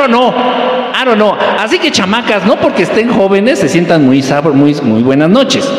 Know. 0.08 0.32
I 0.32 1.06
don't 1.06 1.18
know. 1.18 1.36
Así 1.60 1.78
que 1.78 1.92
chamacas, 1.92 2.48
no 2.48 2.56
porque 2.56 2.82
estén 2.82 3.10
jóvenes 3.10 3.60
se 3.60 3.70
sientan 3.70 4.08
muy 4.08 4.24
muy, 4.56 4.74
muy 4.82 5.04
buenas 5.04 5.30
noches. 5.30 5.72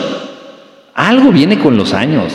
Algo 0.94 1.32
viene 1.32 1.58
con 1.58 1.76
los 1.76 1.92
años. 1.92 2.32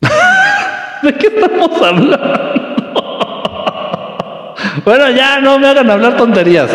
¿De 1.02 1.14
qué 1.14 1.28
estamos 1.28 1.80
hablando? 1.80 2.18
bueno, 4.84 5.10
ya 5.10 5.38
no 5.38 5.60
me 5.60 5.68
hagan 5.68 5.88
hablar 5.88 6.16
tonterías. 6.16 6.72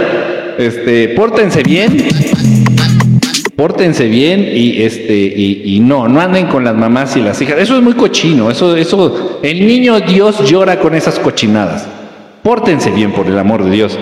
Este, 0.58 1.10
pórtense 1.10 1.62
bien 1.62 2.08
pórtense 3.56 4.08
bien 4.08 4.50
y 4.54 4.82
este 4.82 5.14
y, 5.16 5.80
no, 5.80 6.08
no 6.08 6.20
anden 6.20 6.48
con 6.48 6.64
las 6.64 6.76
mamás 6.76 7.16
y 7.16 7.22
las 7.22 7.42
hijas. 7.42 7.58
Eso 7.60 7.78
es 7.78 7.84
muy 7.84 7.94
cochino, 7.94 8.50
eso, 8.50 8.76
eso, 8.76 9.40
el 9.44 9.66
niño 9.68 10.00
Dios 10.00 10.50
llora 10.50 10.80
con 10.80 10.96
esas 10.96 11.20
cochinadas. 11.20 11.88
Pórtense 12.42 12.92
bien 12.92 13.12
por 13.12 13.28
el 13.28 13.38
amor 13.38 13.64
de 13.64 13.72
Dios. 13.72 13.98